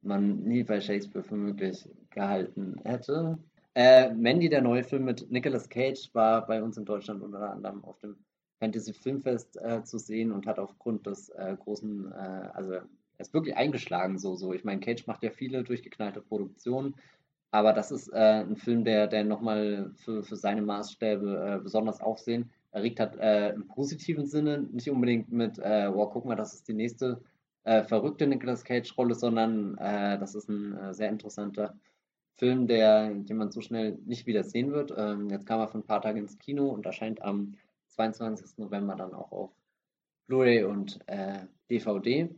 [0.00, 3.38] man nie bei Shakespeare für möglich gehalten hätte.
[3.74, 7.84] Äh, Mandy, der neue Film mit Nicolas Cage, war bei uns in Deutschland unter anderem
[7.84, 8.16] auf dem
[8.60, 12.84] Fantasy Filmfest äh, zu sehen und hat aufgrund des äh, großen, äh, also er
[13.18, 14.52] ist wirklich eingeschlagen so, so.
[14.52, 16.94] Ich meine, Cage macht ja viele durchgeknallte Produktionen,
[17.50, 22.00] aber das ist äh, ein Film, der, der nochmal für, für seine Maßstäbe äh, besonders
[22.00, 26.68] Aufsehen erregt hat, äh, im positiven Sinne, nicht unbedingt mit, wow, guck mal, das ist
[26.68, 27.20] die nächste
[27.62, 31.74] verrückte Nicolas Cage-Rolle, sondern das ist ein sehr interessanter
[32.36, 34.94] Film, der, den man so schnell nicht wieder sehen wird.
[34.96, 37.54] Ähm, jetzt kam er für ein paar Tage ins Kino und erscheint am
[37.90, 38.58] 22.
[38.58, 39.50] November dann auch auf
[40.26, 42.28] Blu-ray und äh, DVD.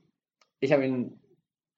[0.61, 1.20] Ich habe ihn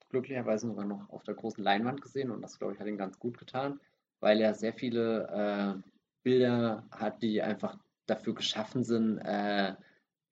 [0.09, 3.19] glücklicherweise sogar noch auf der großen Leinwand gesehen und das, glaube ich, hat ihn ganz
[3.19, 3.81] gut getan,
[4.21, 5.91] weil er sehr viele äh,
[6.23, 9.75] Bilder hat, die einfach dafür geschaffen sind, äh,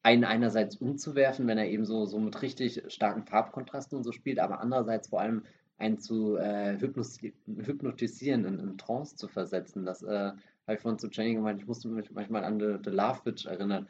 [0.03, 4.38] einen einerseits umzuwerfen, wenn er eben so, so mit richtig starken Farbkontrasten und so spielt,
[4.38, 5.45] aber andererseits vor allem
[5.78, 9.84] einen zu äh, hypnotisieren, in, in Trance zu versetzen.
[9.84, 10.32] Das äh,
[10.67, 13.47] habe ich vorhin zu Jenny gemeint, ich musste mich manchmal an The, The Love Witch
[13.47, 13.89] erinnern,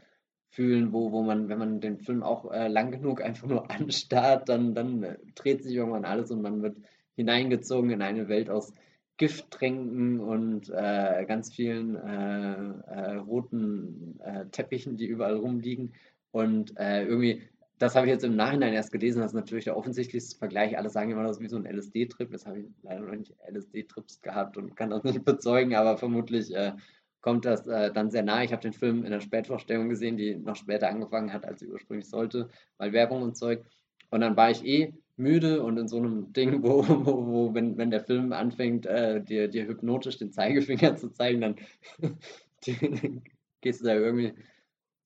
[0.51, 4.49] fühlen, wo, wo man, wenn man den Film auch äh, lang genug einfach nur anstarrt,
[4.49, 6.77] dann, dann äh, dreht sich irgendwann alles und man wird
[7.17, 8.73] hineingezogen in eine Welt aus
[9.17, 12.55] Gifttränken und äh, ganz vielen äh,
[12.91, 15.95] äh, roten äh, Teppichen, die überall rumliegen.
[16.33, 17.43] Und irgendwie
[17.83, 20.79] das habe ich jetzt im Nachhinein erst gelesen, das ist natürlich der offensichtlichste Vergleich.
[20.79, 22.31] Alle sagen immer, das ist wie so ein LSD-Trip.
[22.31, 26.55] Jetzt habe ich leider noch nicht LSD-Trips gehabt und kann das nicht bezeugen, aber vermutlich
[26.55, 26.75] äh,
[27.23, 28.45] kommt das äh, dann sehr nah.
[28.45, 31.67] Ich habe den Film in der Spätvorstellung gesehen, die noch später angefangen hat, als sie
[31.67, 33.65] ursprünglich sollte, weil Werbung und Zeug.
[34.11, 37.79] Und dann war ich eh müde und in so einem Ding, wo, wo, wo wenn,
[37.79, 41.57] wenn der Film anfängt, äh, dir, dir hypnotisch den Zeigefinger zu zeigen, dann
[43.61, 44.35] gehst du da irgendwie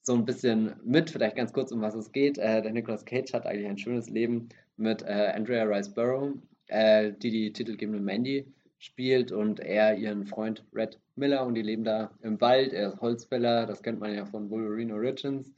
[0.07, 2.39] so ein bisschen mit, vielleicht ganz kurz, um was es geht.
[2.39, 6.35] Äh, der Nicolas Cage hat eigentlich ein schönes Leben mit äh, Andrea Riceborough,
[6.69, 8.47] äh, die die titelgebende Mandy
[8.79, 12.73] spielt und er ihren Freund Red Miller und die leben da im Wald.
[12.73, 15.53] Er ist Holzfäller, das kennt man ja von Wolverine Origins.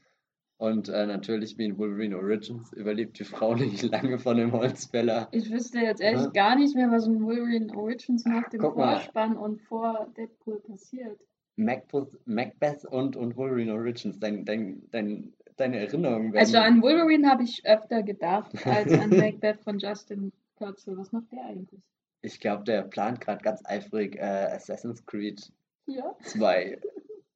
[0.56, 5.28] Und äh, natürlich, wie in Wolverine Origins, überlebt die Frau nicht lange von dem Holzfäller.
[5.30, 6.30] Ich wüsste jetzt ehrlich ja.
[6.30, 11.20] gar nicht mehr, was in Wolverine Origins nach dem Vorspann und vor Deadpool passiert.
[11.58, 16.46] Macbeth, Macbeth und, und Wolverine Origins, dein, dein, dein, deine Erinnerungen werden.
[16.46, 20.96] Also an Wolverine habe ich öfter gedacht als an Macbeth von Justin Kurzel.
[20.96, 21.82] Was macht der eigentlich?
[22.22, 25.52] Ich glaube, der plant gerade ganz eifrig äh, Assassin's Creed
[25.86, 26.14] ja.
[26.22, 26.80] 2.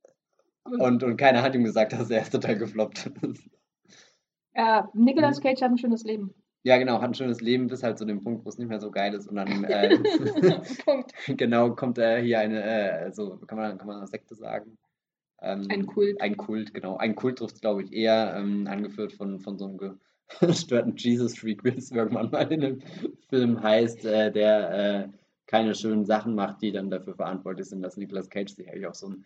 [0.64, 3.48] und, und keiner hat ihm gesagt, dass der erste Teil gefloppt ist.
[4.54, 5.40] Ja, Nicolas.
[5.40, 6.34] Cage hat ein schönes Leben.
[6.64, 8.80] Ja, genau, hat ein schönes Leben bis halt zu dem Punkt, wo es nicht mehr
[8.80, 9.26] so geil ist.
[9.26, 9.98] Und dann äh,
[11.36, 14.78] genau kommt äh, hier eine, äh, also kann man, kann man eine Sekte sagen.
[15.40, 16.20] Ähm, ein Kult.
[16.20, 16.96] Ein Kult, genau.
[16.96, 19.98] Ein Kult trifft es, glaube ich, eher, ähm, angeführt von, von so einem
[20.40, 22.82] gestörten Jesus-Freak, wie es irgendwann mal in dem
[23.28, 25.08] Film heißt, äh, der äh,
[25.46, 28.94] keine schönen Sachen macht, die dann dafür verantwortlich sind, dass Nicolas Cage sich eigentlich auch
[28.94, 29.24] so ein,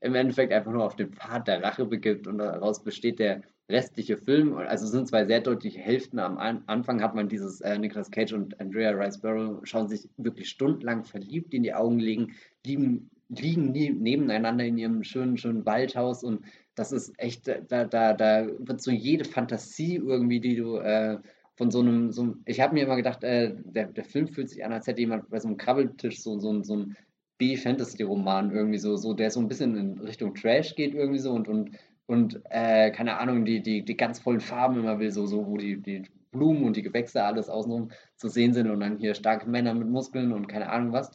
[0.00, 4.16] im Endeffekt einfach nur auf den Pfad der Rache begibt und daraus besteht der restliche
[4.16, 6.18] Film, also sind zwei sehr deutliche Hälften.
[6.18, 11.04] Am Anfang hat man dieses äh, Nicolas Cage und Andrea Riceborough schauen sich wirklich stundenlang
[11.04, 12.34] verliebt in die Augen legen,
[12.66, 16.44] liegen, liegen nebeneinander in ihrem schönen, schönen Waldhaus und
[16.74, 21.18] das ist echt, da, da, da wird so jede Fantasie irgendwie, die du äh,
[21.56, 24.64] von so einem, so ich habe mir immer gedacht, äh, der, der Film fühlt sich
[24.64, 26.96] an, als hätte jemand bei so einem Krabbeltisch so, so, so ein
[27.38, 31.48] B-Fantasy-Roman irgendwie so, so, der so ein bisschen in Richtung Trash geht irgendwie so und,
[31.48, 31.70] und
[32.12, 35.56] und äh, keine Ahnung, die, die, die ganz vollen Farben immer will, so, so wo
[35.56, 39.48] die, die Blumen und die Gewächse alles außenrum zu sehen sind und dann hier starke
[39.48, 41.10] Männer mit Muskeln und keine Ahnung was.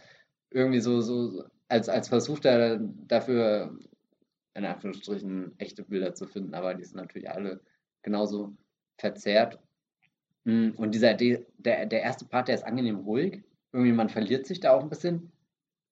[0.50, 3.78] Irgendwie so, so als, als Versuch da, dafür,
[4.56, 7.62] in Anführungsstrichen, echte Bilder zu finden, aber die sind natürlich alle
[8.02, 8.58] genauso
[8.98, 9.60] verzerrt.
[10.46, 13.44] Hm, und dieser, der, der erste Part, der ist angenehm ruhig.
[13.72, 15.32] Irgendwie, man verliert sich da auch ein bisschen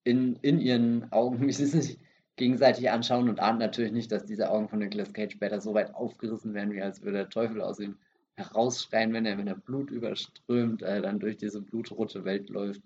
[0.03, 1.99] in, in ihren Augen, wie sie sich
[2.35, 5.93] gegenseitig anschauen und ahnt natürlich nicht, dass diese Augen von Nicolas Cage später so weit
[5.95, 7.97] aufgerissen werden, wie als würde der Teufel aus ihm
[8.35, 12.81] herausschreien, wenn er, wenn er Blut überströmt, äh, dann durch diese blutrote Welt läuft.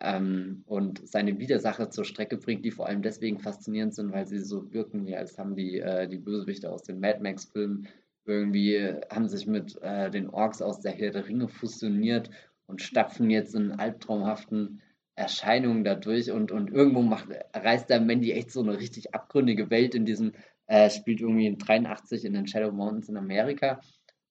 [0.00, 4.40] Ähm, und seine Widersacher zur Strecke bringt, die vor allem deswegen faszinierend sind, weil sie
[4.40, 7.86] so wirken, wie als haben die, äh, die Bösewichte aus den Mad Max-Filmen
[8.24, 12.30] irgendwie, äh, haben sich mit äh, den Orks aus der Herr der Ringe fusioniert
[12.66, 14.80] und stapfen jetzt in albtraumhaften
[15.14, 19.94] Erscheinungen dadurch und, und irgendwo macht, reißt der Mandy echt so eine richtig abgründige Welt
[19.94, 20.32] in diesem,
[20.66, 23.80] äh, spielt irgendwie in 83 in den Shadow Mountains in Amerika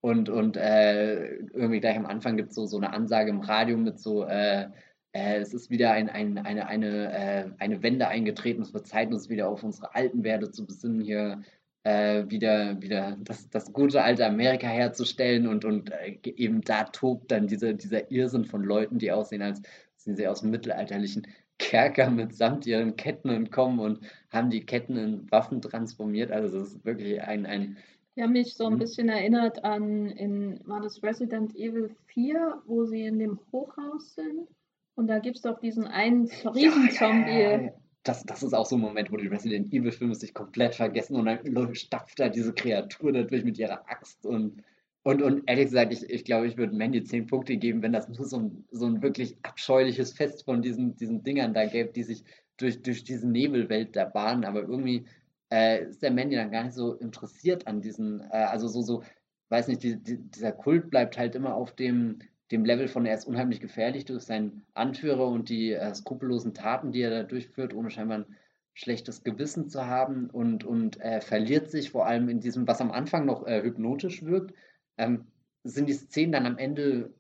[0.02, 3.78] und, und äh, irgendwie gleich am Anfang gibt es so, so eine Ansage im Radio
[3.78, 4.68] mit so, äh,
[5.14, 9.12] äh, es ist wieder ein, ein, eine, eine, äh, eine Wende eingetreten, es wird Zeit,
[9.12, 11.44] uns wieder auf unsere alten Werte zu besinnen, hier
[11.84, 15.92] äh, wieder, wieder das, das gute alte Amerika herzustellen und, und
[16.26, 19.62] eben da tobt dann diese, dieser Irrsinn von Leuten, die aussehen, als
[20.04, 21.28] sind sie aus dem mittelalterlichen
[21.58, 24.00] Kerker mitsamt ihren Ketten entkommen und
[24.30, 26.32] haben die Ketten in Waffen transformiert.
[26.32, 27.46] Also das ist wirklich ein...
[27.46, 27.78] ein
[28.16, 28.80] die haben mich so ein hm?
[28.80, 34.50] bisschen erinnert an, in, war das Resident Evil 4, wo sie in dem Hochhaus sind?
[34.96, 37.32] Und da gibt es doch diesen einen Riesenzombie.
[37.32, 37.74] Ja, ja, ja.
[38.04, 41.26] Das, das ist auch so ein Moment, wo die Resident Evil-Filme sich komplett vergessen und
[41.26, 44.64] dann stapft da diese Kreatur natürlich mit ihrer Axt und
[45.04, 48.08] und, und ehrlich gesagt, ich, ich glaube, ich würde Mandy 10 Punkte geben, wenn das
[48.08, 52.04] nur so ein, so ein wirklich abscheuliches Fest von diesen, diesen Dingern da gäbe, die
[52.04, 52.24] sich
[52.58, 54.46] durch, durch diese Nebelwelt da bahnen.
[54.46, 55.06] Aber irgendwie
[55.52, 59.04] äh, ist der Mandy dann gar nicht so interessiert an diesen, äh, also so, so,
[59.50, 62.20] weiß nicht, die, die, dieser Kult bleibt halt immer auf dem,
[62.52, 66.92] dem Level von, er ist unheimlich gefährlich durch seinen Anführer und die äh, skrupellosen Taten,
[66.92, 68.36] die er da durchführt, ohne scheinbar ein
[68.76, 73.26] schlechtes Gewissen zu haben und, und verliert sich vor allem in diesem, was am Anfang
[73.26, 74.54] noch äh, hypnotisch wirkt
[75.02, 75.26] ähm,
[75.64, 77.14] sind die Szenen dann am Ende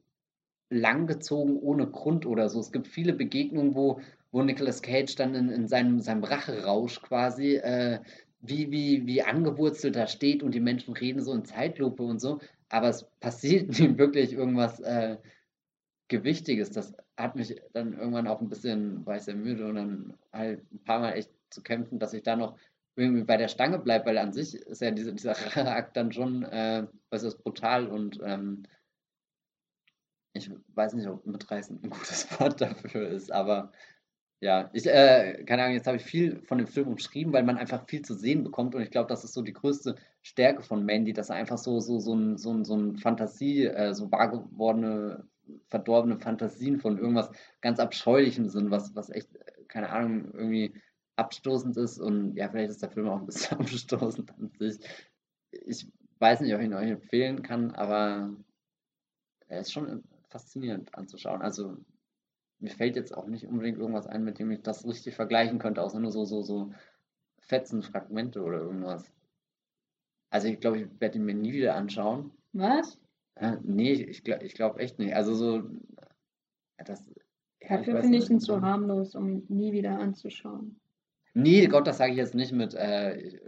[0.69, 2.59] langgezogen ohne Grund oder so.
[2.59, 3.99] Es gibt viele Begegnungen, wo,
[4.32, 7.99] wo Nicolas Cage dann in, in seinem, seinem Racherausch quasi äh,
[8.39, 12.39] wie, wie, wie angewurzelt da steht und die Menschen reden so in Zeitlupe und so,
[12.69, 15.17] aber es passiert nie wirklich irgendwas äh,
[16.07, 16.71] Gewichtiges.
[16.71, 20.61] Das hat mich dann irgendwann auch ein bisschen, war ich sehr müde und dann halt
[20.71, 22.57] ein paar Mal echt zu kämpfen, dass ich da noch
[22.96, 25.36] irgendwie bei der Stange bleibt, weil an sich ist ja diese, dieser
[25.76, 28.64] Akt dann schon äh, äußerst brutal und ähm,
[30.34, 33.72] ich weiß nicht, ob mitreißend ein gutes Wort dafür ist, aber
[34.44, 37.58] ja, ich, äh, keine Ahnung, jetzt habe ich viel von dem Film umschrieben, weil man
[37.58, 40.84] einfach viel zu sehen bekommt und ich glaube, das ist so die größte Stärke von
[40.84, 44.12] Mandy, dass er einfach so, so, so ein, so ein, so ein Fantasie, äh, so
[44.12, 45.28] wahr gewordene,
[45.70, 47.30] verdorbene Fantasien von irgendwas
[47.62, 49.30] ganz Abscheulichem sind, was, was echt,
[49.68, 50.74] keine Ahnung, irgendwie
[51.22, 54.80] abstoßend ist und ja, vielleicht ist der Film auch ein bisschen abstoßend an sich.
[55.51, 55.88] ich
[56.19, 58.36] weiß nicht, ob ich ihn euch empfehlen kann, aber
[59.47, 61.41] er ist schon faszinierend anzuschauen.
[61.41, 61.78] Also
[62.59, 65.82] mir fällt jetzt auch nicht unbedingt irgendwas ein, mit dem ich das richtig vergleichen könnte,
[65.82, 66.72] außer nur so, so, so
[67.39, 69.11] Fetzen, Fragmente oder irgendwas.
[70.30, 72.32] Also ich glaube, ich werde ihn mir nie wieder anschauen.
[72.53, 72.99] Was?
[73.36, 75.15] Äh, nee, ich, glaube ich glaube echt nicht.
[75.15, 75.63] Also so,
[76.78, 77.03] das,
[77.61, 80.80] ja, Dafür finde ich ihn zu harmlos, um nie wieder anzuschauen.
[81.34, 83.39] Nee, Gott, das sage ich jetzt nicht mit, äh,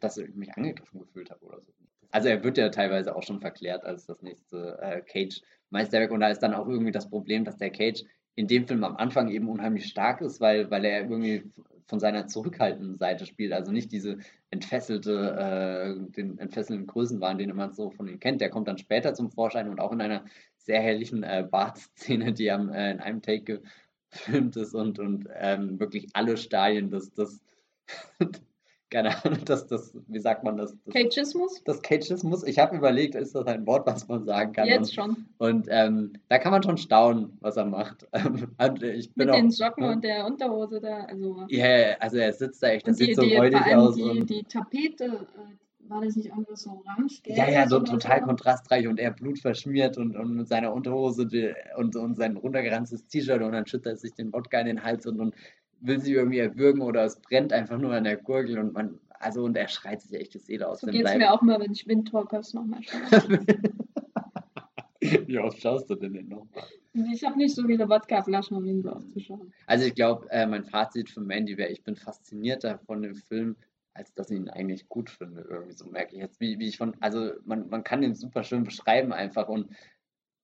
[0.00, 1.72] dass ich mich angegriffen gefühlt habe oder so.
[2.10, 6.28] Also er wird ja teilweise auch schon verklärt als das nächste äh, Cage-Meisterwerk und da
[6.28, 8.04] ist dann auch irgendwie das Problem, dass der Cage
[8.34, 11.44] in dem Film am Anfang eben unheimlich stark ist, weil, weil er irgendwie
[11.86, 13.52] von seiner zurückhaltenden Seite spielt.
[13.52, 14.18] Also nicht diese
[14.50, 18.40] entfesselte, äh, den entfesselnden Größenwahn, den man so von ihm kennt.
[18.40, 20.24] Der kommt dann später zum Vorschein und auch in einer
[20.56, 23.62] sehr herrlichen äh, Bart-Szene, die am, äh, in einem Take
[24.12, 27.40] gefilmt ist und, und ähm, wirklich alle Stadien des, des
[28.92, 30.76] keine Ahnung, das, das, wie sagt man das?
[30.84, 31.62] das Cageismus?
[31.64, 32.44] Das Cageismus.
[32.44, 34.68] Ich habe überlegt, ist das ein Wort, was man sagen kann?
[34.68, 35.16] Jetzt und, schon.
[35.38, 38.06] Und ähm, da kann man schon staunen, was er macht.
[38.12, 41.04] bin Mit auch, den Socken und der Unterhose da.
[41.04, 43.94] Also, ja, yeah, also er sitzt da echt, das sieht so räudig aus.
[43.94, 45.56] Die, und, die Tapete, äh,
[45.88, 47.20] war das nicht irgendwas so orange?
[47.26, 48.26] Ja, ja, so total so?
[48.26, 51.28] kontrastreich und er blutverschmiert und, und mit seiner Unterhose
[51.76, 55.06] und, und sein runtergeranztes T-Shirt und dann schüttet er sich den Wodka in den Hals
[55.06, 55.34] und, und
[55.80, 59.44] will sie irgendwie erwürgen oder es brennt einfach nur an der Gurgel und man, also
[59.44, 60.80] und er schreit sich echt die Seele aus.
[60.80, 63.40] So geht es mir auch mal, wenn ich Windtalkers nochmal schaue.
[65.26, 66.64] Wie oft schaust du denn, denn nochmal?
[66.92, 69.52] Ich habe nicht so viele Wodkaflaschen, um ihn so aufzuschauen.
[69.66, 73.56] Also ich glaube, äh, mein Fazit für Mandy wäre, ich bin faszinierter von dem Film,
[73.94, 75.42] als dass ich ihn eigentlich gut finde.
[75.42, 78.42] Irgendwie so merke ich jetzt, wie, wie ich von, also man, man kann den super
[78.42, 79.70] schön beschreiben einfach und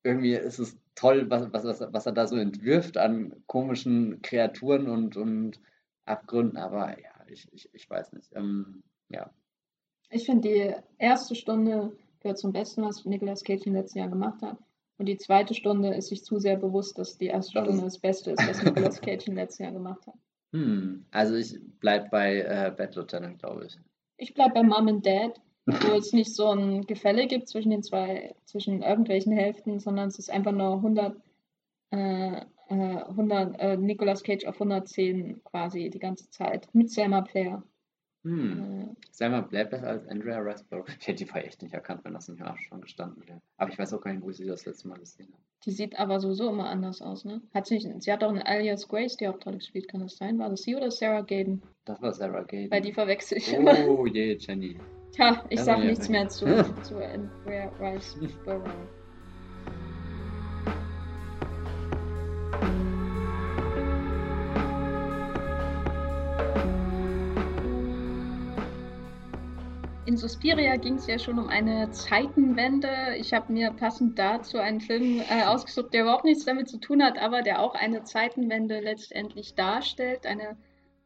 [0.04, 5.16] irgendwie ist es toll, was, was, was er da so entwirft an komischen Kreaturen und,
[5.16, 5.60] und
[6.04, 8.34] Abgründen, aber ja, ich, ich, ich weiß nicht.
[8.34, 9.30] Ähm, ja.
[10.10, 14.40] Ich finde, die erste Stunde gehört zum Besten, was Nicolas Cage im letzten Jahr gemacht
[14.42, 14.58] hat.
[14.96, 17.98] Und die zweite Stunde ist sich zu sehr bewusst, dass die erste das Stunde das
[17.98, 20.16] Beste ist, was Nicolas Cage im letzten Jahr gemacht hat.
[20.52, 23.78] Hm, also ich bleibe bei äh, Bad Lieutenant, glaube ich.
[24.16, 27.82] Ich bleibe bei Mom and Dad wo es nicht so ein Gefälle gibt zwischen den
[27.82, 31.16] zwei, zwischen irgendwelchen Hälften, sondern es ist einfach nur 100,
[31.90, 37.62] äh, 100 äh, Nicolas Cage auf 110 quasi die ganze Zeit mit Selma Player.
[38.24, 38.80] Hm.
[38.80, 40.86] Äh, Selma besser als Andrea Riseborough.
[41.00, 43.40] Ich hätte die vorher echt nicht erkannt, wenn das ein Jahr schon gestanden wäre.
[43.56, 45.42] Aber ich weiß auch gar nicht, wo ich sie das letzte Mal gesehen habe.
[45.64, 47.42] Die sieht aber sowieso immer anders aus, ne?
[47.52, 50.16] Hat sie, nicht, sie hat auch eine Alias Grace, die auch toll gespielt, kann das
[50.16, 50.38] sein?
[50.38, 51.62] War das sie oder Sarah Gaden?
[51.84, 52.70] Das war Sarah Gaden.
[52.70, 53.88] Weil die verwechsel ich oh, immer.
[53.88, 54.78] Oh je, Jenny.
[55.12, 56.46] Tja, ich sag nichts mehr zu,
[56.82, 57.72] zu Andrea.
[58.20, 58.28] In
[70.18, 73.14] Suspiria ging es ja schon um eine Zeitenwende.
[73.18, 77.02] Ich habe mir passend dazu einen Film äh, ausgesucht, der überhaupt nichts damit zu tun
[77.02, 80.26] hat, aber der auch eine Zeitenwende letztendlich darstellt.
[80.26, 80.56] Eine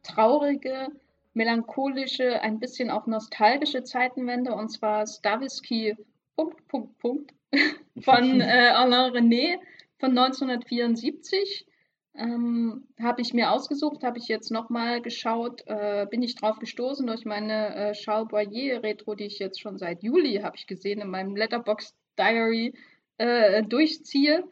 [0.01, 0.87] traurige,
[1.33, 5.95] melancholische, ein bisschen auch nostalgische Zeitenwende, und zwar Stavisky
[6.35, 7.33] Punkt, Punkt, Punkt
[8.01, 9.59] von äh, Alain René
[9.99, 11.67] von 1974.
[12.15, 17.07] Ähm, habe ich mir ausgesucht, habe ich jetzt nochmal geschaut, äh, bin ich drauf gestoßen
[17.07, 21.01] durch meine äh, Charles Boyer Retro, die ich jetzt schon seit Juli, habe ich gesehen,
[21.01, 22.75] in meinem Letterbox Diary
[23.17, 24.43] äh, durchziehe.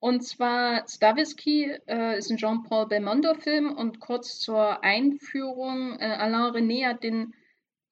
[0.00, 6.86] Und zwar Stavisky äh, ist ein Jean-Paul Belmondo-Film und kurz zur Einführung, äh, Alain René
[6.86, 7.32] hat den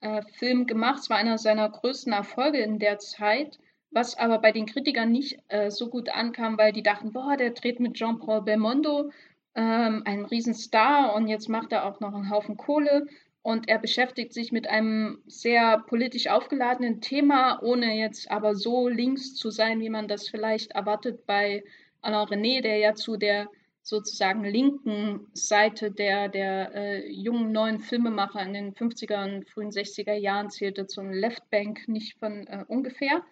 [0.00, 3.58] äh, Film gemacht, es war einer seiner größten Erfolge in der Zeit
[3.92, 7.50] was aber bei den Kritikern nicht äh, so gut ankam, weil die dachten, boah, der
[7.50, 9.10] dreht mit Jean-Paul Belmondo,
[9.54, 13.06] ähm, ein Riesenstar und jetzt macht er auch noch einen Haufen Kohle
[13.42, 19.34] und er beschäftigt sich mit einem sehr politisch aufgeladenen Thema, ohne jetzt aber so links
[19.34, 21.64] zu sein, wie man das vielleicht erwartet bei
[22.00, 23.48] Alain René, der ja zu der
[23.82, 30.14] sozusagen linken Seite der, der äh, jungen neuen Filmemacher in den 50er und frühen 60er
[30.14, 33.22] Jahren zählte zum Left Bank nicht von äh, ungefähr.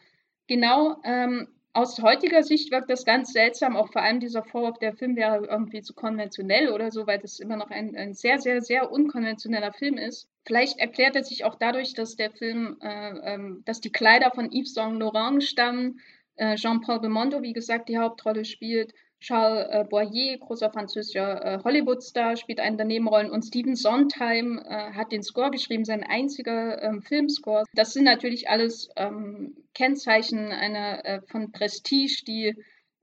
[0.50, 4.96] Genau, ähm, aus heutiger Sicht wirkt das ganz seltsam, auch vor allem dieser Vorwurf, der
[4.96, 8.60] Film wäre irgendwie zu konventionell oder so, weil das immer noch ein, ein sehr, sehr,
[8.60, 10.28] sehr unkonventioneller Film ist.
[10.44, 14.50] Vielleicht erklärt er sich auch dadurch, dass der Film, äh, ähm, dass die Kleider von
[14.50, 16.00] Yves Saint Laurent stammen,
[16.34, 22.36] äh, Jean-Paul Belmondo, wie gesagt, die Hauptrolle spielt Charles äh, Boyer, großer französischer äh, Hollywood-Star,
[22.36, 27.02] spielt einen der Nebenrollen und Stephen Sondheim äh, hat den Score geschrieben, sein einziger ähm,
[27.02, 27.64] Filmscore.
[27.74, 32.54] Das sind natürlich alles ähm, Kennzeichen einer äh, von Prestige, die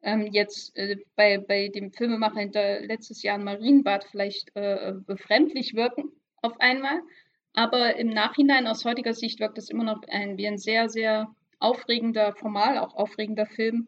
[0.02, 5.76] ähm, jetzt äh, bei, bei dem Filmemacher hinter letztes Jahr in Marienbad vielleicht äh, befremdlich
[5.76, 6.12] wirken
[6.42, 7.02] auf einmal.
[7.54, 11.28] Aber im Nachhinein aus heutiger Sicht wirkt es immer noch ein, wie ein sehr, sehr
[11.60, 13.88] aufregender, formal auch aufregender Film.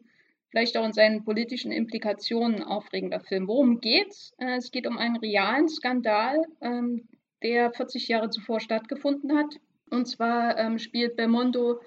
[0.50, 3.46] Vielleicht auch in seinen politischen Implikationen aufregender Film.
[3.46, 4.32] Worum geht's?
[4.38, 7.08] Äh, es geht um einen realen Skandal, ähm,
[7.42, 9.54] der 40 Jahre zuvor stattgefunden hat.
[9.90, 11.80] Und zwar ähm, spielt Belmondo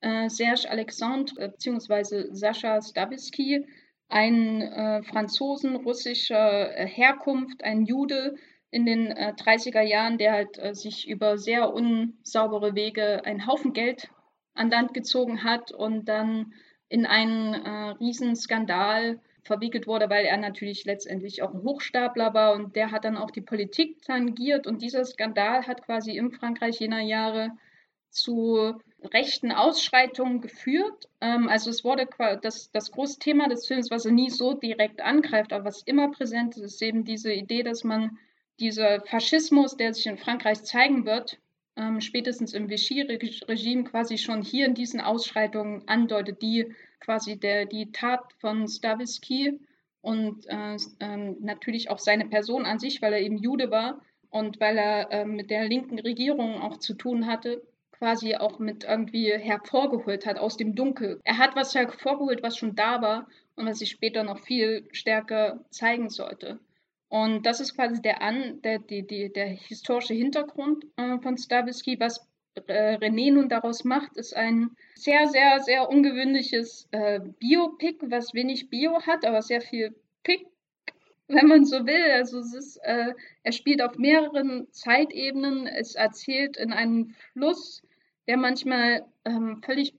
[0.00, 2.28] äh, Serge Alexandre bzw.
[2.32, 3.66] Sascha Stavisky,
[4.08, 8.36] ein äh, Franzosen russischer Herkunft, ein Jude,
[8.70, 13.72] in den äh, 30er Jahren, der halt äh, sich über sehr unsaubere Wege einen Haufen
[13.72, 14.10] Geld
[14.54, 16.52] an Land gezogen hat und dann
[16.88, 22.76] in einen äh, Riesenskandal verwickelt wurde, weil er natürlich letztendlich auch ein Hochstapler war und
[22.76, 27.00] der hat dann auch die Politik tangiert und dieser Skandal hat quasi in Frankreich jener
[27.00, 27.52] Jahre
[28.10, 31.08] zu rechten Ausschreitungen geführt.
[31.20, 32.08] Ähm, also es wurde
[32.42, 36.10] das, das große Thema des Films, was er nie so direkt angreift, aber was immer
[36.10, 38.18] präsent ist, ist eben diese Idee, dass man
[38.58, 41.38] dieser Faschismus, der sich in Frankreich zeigen wird,
[41.76, 47.92] ähm, spätestens im Vichy-Regime quasi schon hier in diesen Ausschreitungen andeutet, die quasi der, die
[47.92, 49.60] Tat von Stavisky
[50.00, 54.00] und äh, äh, natürlich auch seine Person an sich, weil er eben Jude war
[54.30, 57.62] und weil er äh, mit der linken Regierung auch zu tun hatte,
[57.92, 61.20] quasi auch mit irgendwie hervorgeholt hat aus dem Dunkel.
[61.24, 65.64] Er hat was hervorgeholt, was schon da war und was sich später noch viel stärker
[65.70, 66.58] zeigen sollte.
[67.08, 72.00] Und das ist quasi der, An, der, die, die, der historische Hintergrund äh, von Stavisky.
[72.00, 72.26] Was
[72.66, 78.70] äh, René nun daraus macht, ist ein sehr, sehr, sehr ungewöhnliches äh, Biopic, was wenig
[78.70, 79.94] Bio hat, aber sehr viel
[80.24, 80.46] Pick,
[81.28, 82.10] wenn man so will.
[82.12, 85.66] Also es ist, äh, er spielt auf mehreren Zeitebenen.
[85.66, 87.82] Es erzählt in einem Fluss,
[88.26, 89.94] der manchmal ähm, völlig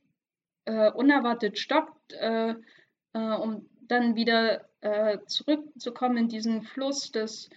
[0.65, 2.55] äh, unerwartet stoppt, äh,
[3.13, 7.49] um dann wieder äh, zurückzukommen in diesen Fluss des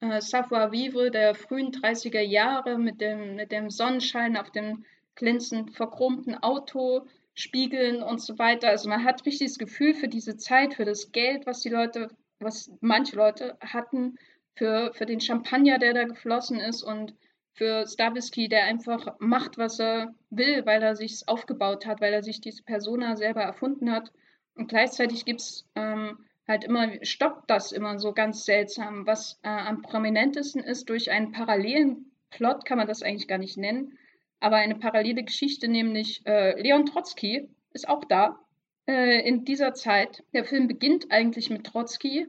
[0.00, 6.34] äh, Savoir-vivre der frühen 30er Jahre mit dem, mit dem Sonnenschein auf dem glänzend verchromten
[6.42, 8.68] Auto, Spiegeln und so weiter.
[8.68, 12.08] Also man hat richtig das Gefühl für diese Zeit, für das Geld, was die Leute,
[12.40, 14.18] was manche Leute hatten,
[14.54, 17.14] für, für den Champagner, der da geflossen ist und
[17.54, 22.22] für Stavisky, der einfach macht, was er will, weil er sich aufgebaut hat, weil er
[22.22, 24.12] sich diese Persona selber erfunden hat.
[24.54, 29.06] Und gleichzeitig gibt es ähm, halt immer, stoppt das immer so ganz seltsam.
[29.06, 33.56] Was äh, am prominentesten ist, durch einen parallelen Plot kann man das eigentlich gar nicht
[33.56, 33.98] nennen,
[34.40, 38.38] aber eine parallele Geschichte, nämlich äh, Leon Trotzki ist auch da
[38.86, 40.24] äh, in dieser Zeit.
[40.32, 42.26] Der Film beginnt eigentlich mit Trotzki,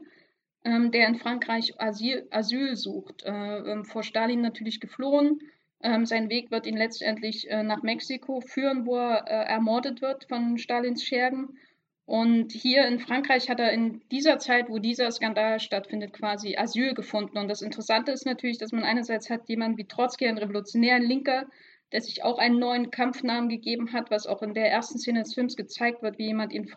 [0.64, 3.24] ähm, der in Frankreich Asyl, Asyl sucht.
[3.24, 5.40] Äh, ähm, vor Stalin natürlich geflohen.
[5.82, 10.24] Ähm, sein Weg wird ihn letztendlich äh, nach Mexiko führen, wo er äh, ermordet wird
[10.26, 11.58] von Stalins Schergen.
[12.06, 16.92] Und hier in Frankreich hat er in dieser Zeit, wo dieser Skandal stattfindet, quasi Asyl
[16.92, 17.38] gefunden.
[17.38, 21.46] Und das Interessante ist natürlich, dass man einerseits hat jemanden wie Trotzki, einen revolutionären Linker,
[21.92, 25.32] der sich auch einen neuen Kampfnamen gegeben hat, was auch in der ersten Szene des
[25.32, 26.70] Films gezeigt wird, wie jemand ihn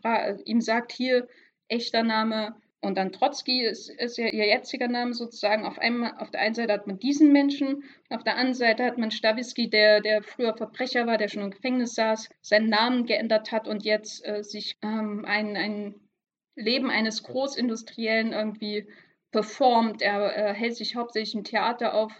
[0.45, 1.27] ihm sagt, hier
[1.67, 5.65] echter Name und dann Trotzki ist, ist ja ihr jetziger Name sozusagen.
[5.65, 8.97] Auf, einmal, auf der einen Seite hat man diesen Menschen, auf der anderen Seite hat
[8.97, 13.51] man Stawisky, der, der früher Verbrecher war, der schon im Gefängnis saß, seinen Namen geändert
[13.51, 15.95] hat und jetzt äh, sich ähm, ein, ein
[16.55, 18.87] Leben eines Großindustriellen irgendwie
[19.31, 20.01] performt.
[20.03, 22.11] Er äh, hält sich hauptsächlich im Theater auf,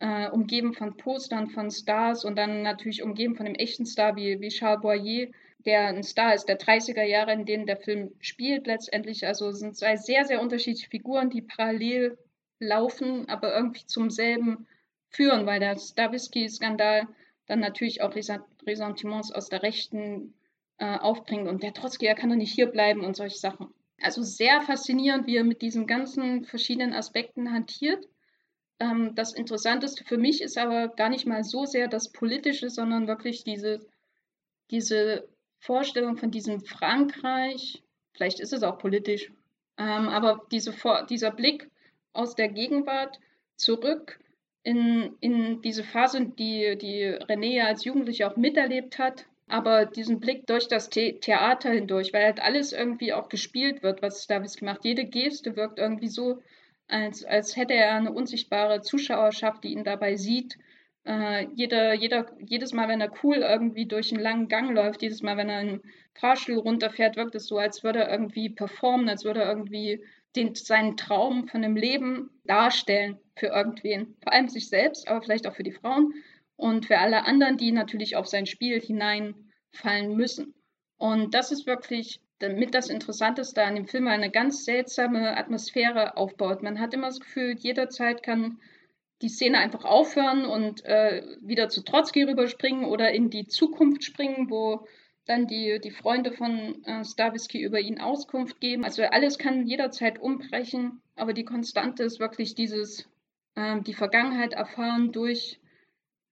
[0.00, 4.40] äh, umgeben von Postern von Stars und dann natürlich umgeben von dem echten Star wie,
[4.40, 5.28] wie Charles Boyer
[5.66, 9.26] der ein Star ist, der 30er Jahre, in denen der Film spielt letztendlich.
[9.26, 12.16] Also sind zwei sehr, sehr unterschiedliche Figuren, die parallel
[12.60, 14.66] laufen, aber irgendwie zum selben
[15.08, 17.08] führen, weil der Stavisky-Skandal
[17.46, 20.34] dann natürlich auch Ressentiments aus der Rechten
[20.78, 23.68] äh, aufbringt und der Trotzki, er kann doch nicht hier bleiben und solche Sachen.
[24.02, 28.06] Also sehr faszinierend, wie er mit diesen ganzen verschiedenen Aspekten hantiert.
[28.78, 33.06] Ähm, das Interessanteste für mich ist aber gar nicht mal so sehr das Politische, sondern
[33.06, 33.80] wirklich diese,
[34.70, 35.28] diese
[35.58, 37.82] Vorstellung von diesem Frankreich,
[38.12, 39.32] vielleicht ist es auch politisch,
[39.78, 40.74] ähm, aber diese
[41.08, 41.70] dieser Blick
[42.12, 43.18] aus der Gegenwart
[43.56, 44.18] zurück
[44.62, 50.46] in, in diese Phase, die, die René als Jugendliche auch miterlebt hat, aber diesen Blick
[50.46, 54.80] durch das The Theater hindurch, weil halt alles irgendwie auch gespielt wird, was Davis gemacht.
[54.82, 56.42] Jede Geste wirkt irgendwie so,
[56.88, 60.58] als, als hätte er eine unsichtbare Zuschauerschaft, die ihn dabei sieht
[61.06, 65.22] äh, jeder, jeder, jedes Mal, wenn er cool irgendwie durch einen langen Gang läuft, jedes
[65.22, 65.82] Mal, wenn er einen
[66.14, 70.04] Fahrstuhl runterfährt, wirkt es so, als würde er irgendwie performen, als würde er irgendwie
[70.34, 74.16] den, seinen Traum von dem Leben darstellen für irgendwen.
[74.22, 76.12] Vor allem sich selbst, aber vielleicht auch für die Frauen
[76.56, 80.54] und für alle anderen, die natürlich auf sein Spiel hineinfallen müssen.
[80.98, 86.62] Und das ist wirklich damit das Interessanteste an dem Film eine ganz seltsame Atmosphäre aufbaut.
[86.62, 88.58] Man hat immer das Gefühl, jederzeit kann
[89.22, 94.50] die Szene einfach aufhören und äh, wieder zu Trotzki rüberspringen oder in die Zukunft springen,
[94.50, 94.86] wo
[95.24, 98.84] dann die, die Freunde von äh, Stavisky über ihn Auskunft geben.
[98.84, 103.08] Also alles kann jederzeit umbrechen, aber die Konstante ist wirklich dieses,
[103.54, 105.60] äh, die Vergangenheit erfahren durch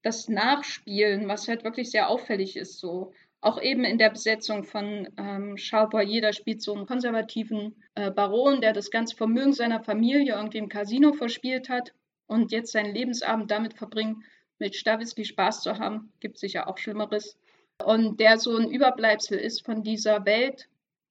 [0.03, 2.79] das Nachspielen, was halt wirklich sehr auffällig ist.
[2.79, 7.75] So auch eben in der Besetzung von ähm, Charles Boyer, der spielt so einen konservativen
[7.95, 11.95] äh, Baron, der das ganze Vermögen seiner Familie irgendwie im Casino verspielt hat
[12.27, 14.25] und jetzt seinen Lebensabend damit verbringt,
[14.59, 16.13] mit Stavisky Spaß zu haben.
[16.21, 17.37] Gibt sicher auch Schlimmeres
[17.83, 20.69] und der so ein Überbleibsel ist von dieser Welt,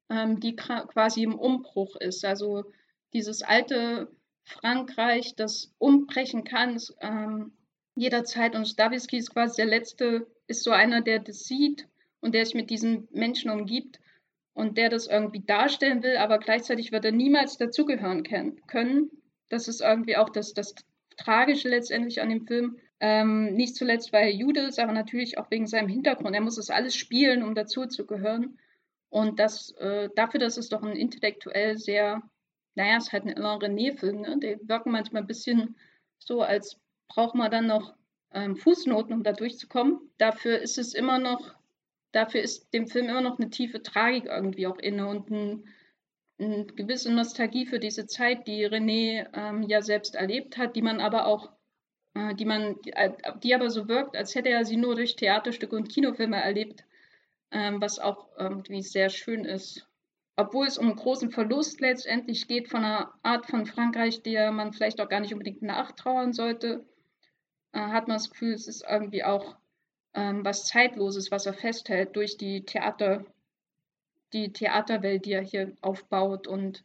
[0.09, 2.23] ähm, die quasi im Umbruch ist.
[2.25, 2.65] Also
[3.13, 4.07] dieses alte
[4.43, 7.53] Frankreich, das umbrechen kann, ist, ähm,
[7.95, 8.55] jederzeit.
[8.55, 11.87] Und Stavisky ist quasi der Letzte, ist so einer, der das sieht
[12.21, 13.99] und der sich mit diesen Menschen umgibt
[14.53, 19.09] und der das irgendwie darstellen will, aber gleichzeitig wird er niemals dazugehören können.
[19.49, 20.73] Das ist irgendwie auch das, das
[21.17, 25.51] Tragische letztendlich an dem Film, ähm, nicht zuletzt, weil er Jude ist, aber natürlich auch
[25.51, 26.35] wegen seinem Hintergrund.
[26.35, 28.57] Er muss das alles spielen, um dazu zu gehören.
[29.09, 32.23] Und das, äh, dafür, dass es doch ein intellektuell sehr,
[32.75, 34.39] naja, es ist halt ein Alain René-Film, ne?
[34.39, 35.75] Die wirken manchmal ein bisschen
[36.17, 37.93] so, als braucht man dann noch
[38.31, 39.99] ähm, Fußnoten, um da durchzukommen.
[40.17, 41.53] Dafür ist es immer noch,
[42.11, 45.65] dafür ist dem Film immer noch eine tiefe Tragik irgendwie auch inne und ein,
[46.39, 50.99] eine gewisse Nostalgie für diese Zeit, die René ähm, ja selbst erlebt hat, die man
[50.99, 51.51] aber auch
[52.15, 53.11] äh, die man, äh,
[53.41, 56.85] die aber so wirkt, als hätte er sie nur durch Theaterstücke und Kinofilme erlebt,
[57.51, 59.87] ähm, was auch irgendwie sehr schön ist.
[60.35, 64.73] Obwohl es um einen großen Verlust letztendlich geht von einer Art von Frankreich, der man
[64.73, 66.85] vielleicht auch gar nicht unbedingt nachtrauern sollte,
[67.71, 69.55] äh, hat man das Gefühl, es ist irgendwie auch
[70.15, 73.25] ähm, was Zeitloses, was er festhält durch die Theater,
[74.33, 76.83] die Theaterwelt, die er hier aufbaut und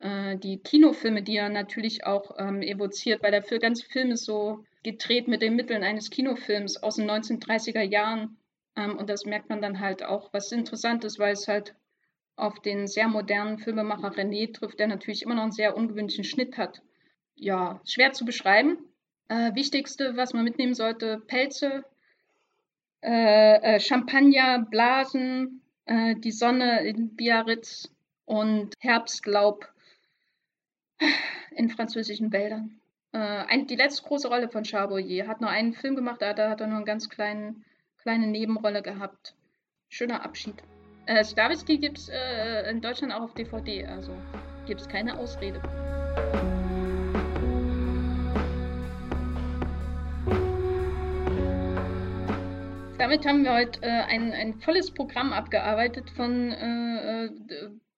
[0.00, 4.64] äh, die Kinofilme, die er natürlich auch ähm, evoziert, weil der ganze Film ist so
[4.82, 8.36] gedreht mit den Mitteln eines Kinofilms aus den 1930er Jahren.
[8.76, 11.74] Ähm, und das merkt man dann halt auch, was interessant ist, weil es halt
[12.36, 16.56] auf den sehr modernen Filmemacher René trifft, der natürlich immer noch einen sehr ungewöhnlichen Schnitt
[16.56, 16.80] hat.
[17.34, 18.78] Ja, schwer zu beschreiben.
[19.28, 21.84] Äh, wichtigste, was man mitnehmen sollte, Pelze,
[23.02, 27.90] äh, äh, Champagner, Blasen, äh, die Sonne in Biarritz
[28.24, 29.68] und Herbstlaub
[31.50, 32.80] in französischen Wäldern.
[33.12, 36.60] Äh, ein, die letzte große Rolle von Charboyer hat nur einen Film gemacht, da hat
[36.60, 37.64] er nur eine ganz kleinen,
[37.98, 39.34] kleine Nebenrolle gehabt.
[39.88, 40.62] Schöner Abschied.
[41.06, 44.14] Äh, Stavisky gibt es äh, in Deutschland auch auf DVD, also
[44.66, 45.60] gibt es keine Ausrede.
[53.00, 57.30] Damit haben wir heute äh, ein, ein volles Programm abgearbeitet von äh, äh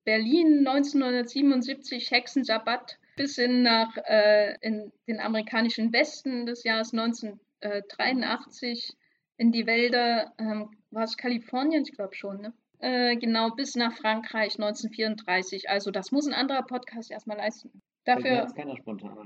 [0.05, 8.97] Berlin 1977, Hexensabbat, bis hin nach äh, in den amerikanischen Westen des Jahres 1983,
[9.39, 12.53] in die Wälder, ähm, war es Kalifornien, ich glaube schon, ne?
[12.79, 15.69] Äh, genau, bis nach Frankreich 1934.
[15.69, 17.83] Also das muss ein anderer Podcast erstmal leisten.
[18.05, 18.47] Dafür,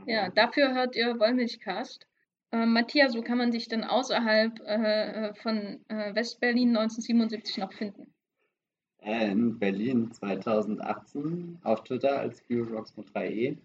[0.06, 2.06] ja, dafür hört ihr Wollmilchcast.
[2.52, 8.12] Äh, Matthias, wo kann man dich denn außerhalb äh, von äh, Westberlin 1977 noch finden?
[9.06, 13.56] in Berlin 2018 auf Twitter als Spielblocks mit 3e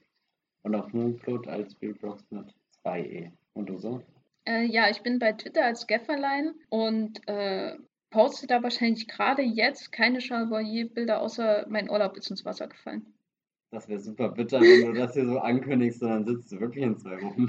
[0.63, 2.53] und auf Moonfloat als Spielblocks mit
[2.83, 3.31] 2e.
[3.53, 4.03] Und du so?
[4.45, 7.75] Äh, ja, ich bin bei Twitter als Gefferlein und äh,
[8.11, 13.05] poste da wahrscheinlich gerade jetzt keine Charbonnier-Bilder, außer mein Urlaub ist ins Wasser gefallen.
[13.71, 16.83] Das wäre super bitter, wenn du das hier so ankündigst und dann sitzt du wirklich
[16.83, 17.47] in zwei Wochen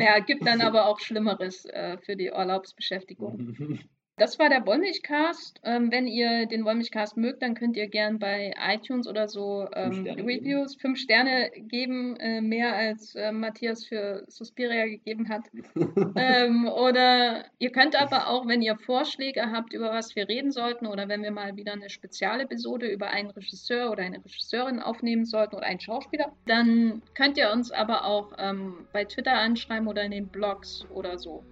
[0.00, 3.56] Ja, gibt dann aber auch Schlimmeres äh, für die Urlaubsbeschäftigung.
[4.20, 5.62] Das war der Wollmilchcast.
[5.64, 10.04] Ähm, wenn ihr den Wollmilchcast mögt, dann könnt ihr gern bei iTunes oder so ähm,
[10.04, 15.44] fünf Reviews fünf Sterne geben, äh, mehr als äh, Matthias für Suspiria gegeben hat.
[16.16, 20.86] ähm, oder ihr könnt aber auch, wenn ihr Vorschläge habt, über was wir reden sollten,
[20.86, 25.56] oder wenn wir mal wieder eine Spezialepisode über einen Regisseur oder eine Regisseurin aufnehmen sollten
[25.56, 30.10] oder einen Schauspieler, dann könnt ihr uns aber auch ähm, bei Twitter anschreiben oder in
[30.10, 31.42] den Blogs oder so.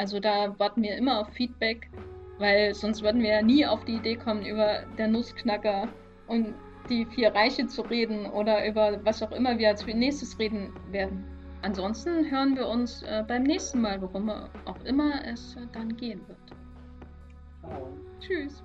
[0.00, 1.90] Also da warten wir immer auf Feedback,
[2.38, 5.88] weil sonst würden wir ja nie auf die Idee kommen, über der Nussknacker
[6.26, 6.54] und
[6.88, 11.22] die vier Reiche zu reden oder über was auch immer wir als nächstes reden werden.
[11.60, 16.26] Ansonsten hören wir uns äh, beim nächsten Mal, worum auch immer es äh, dann gehen
[16.26, 16.38] wird.
[17.60, 17.92] Ciao.
[18.20, 18.64] Tschüss.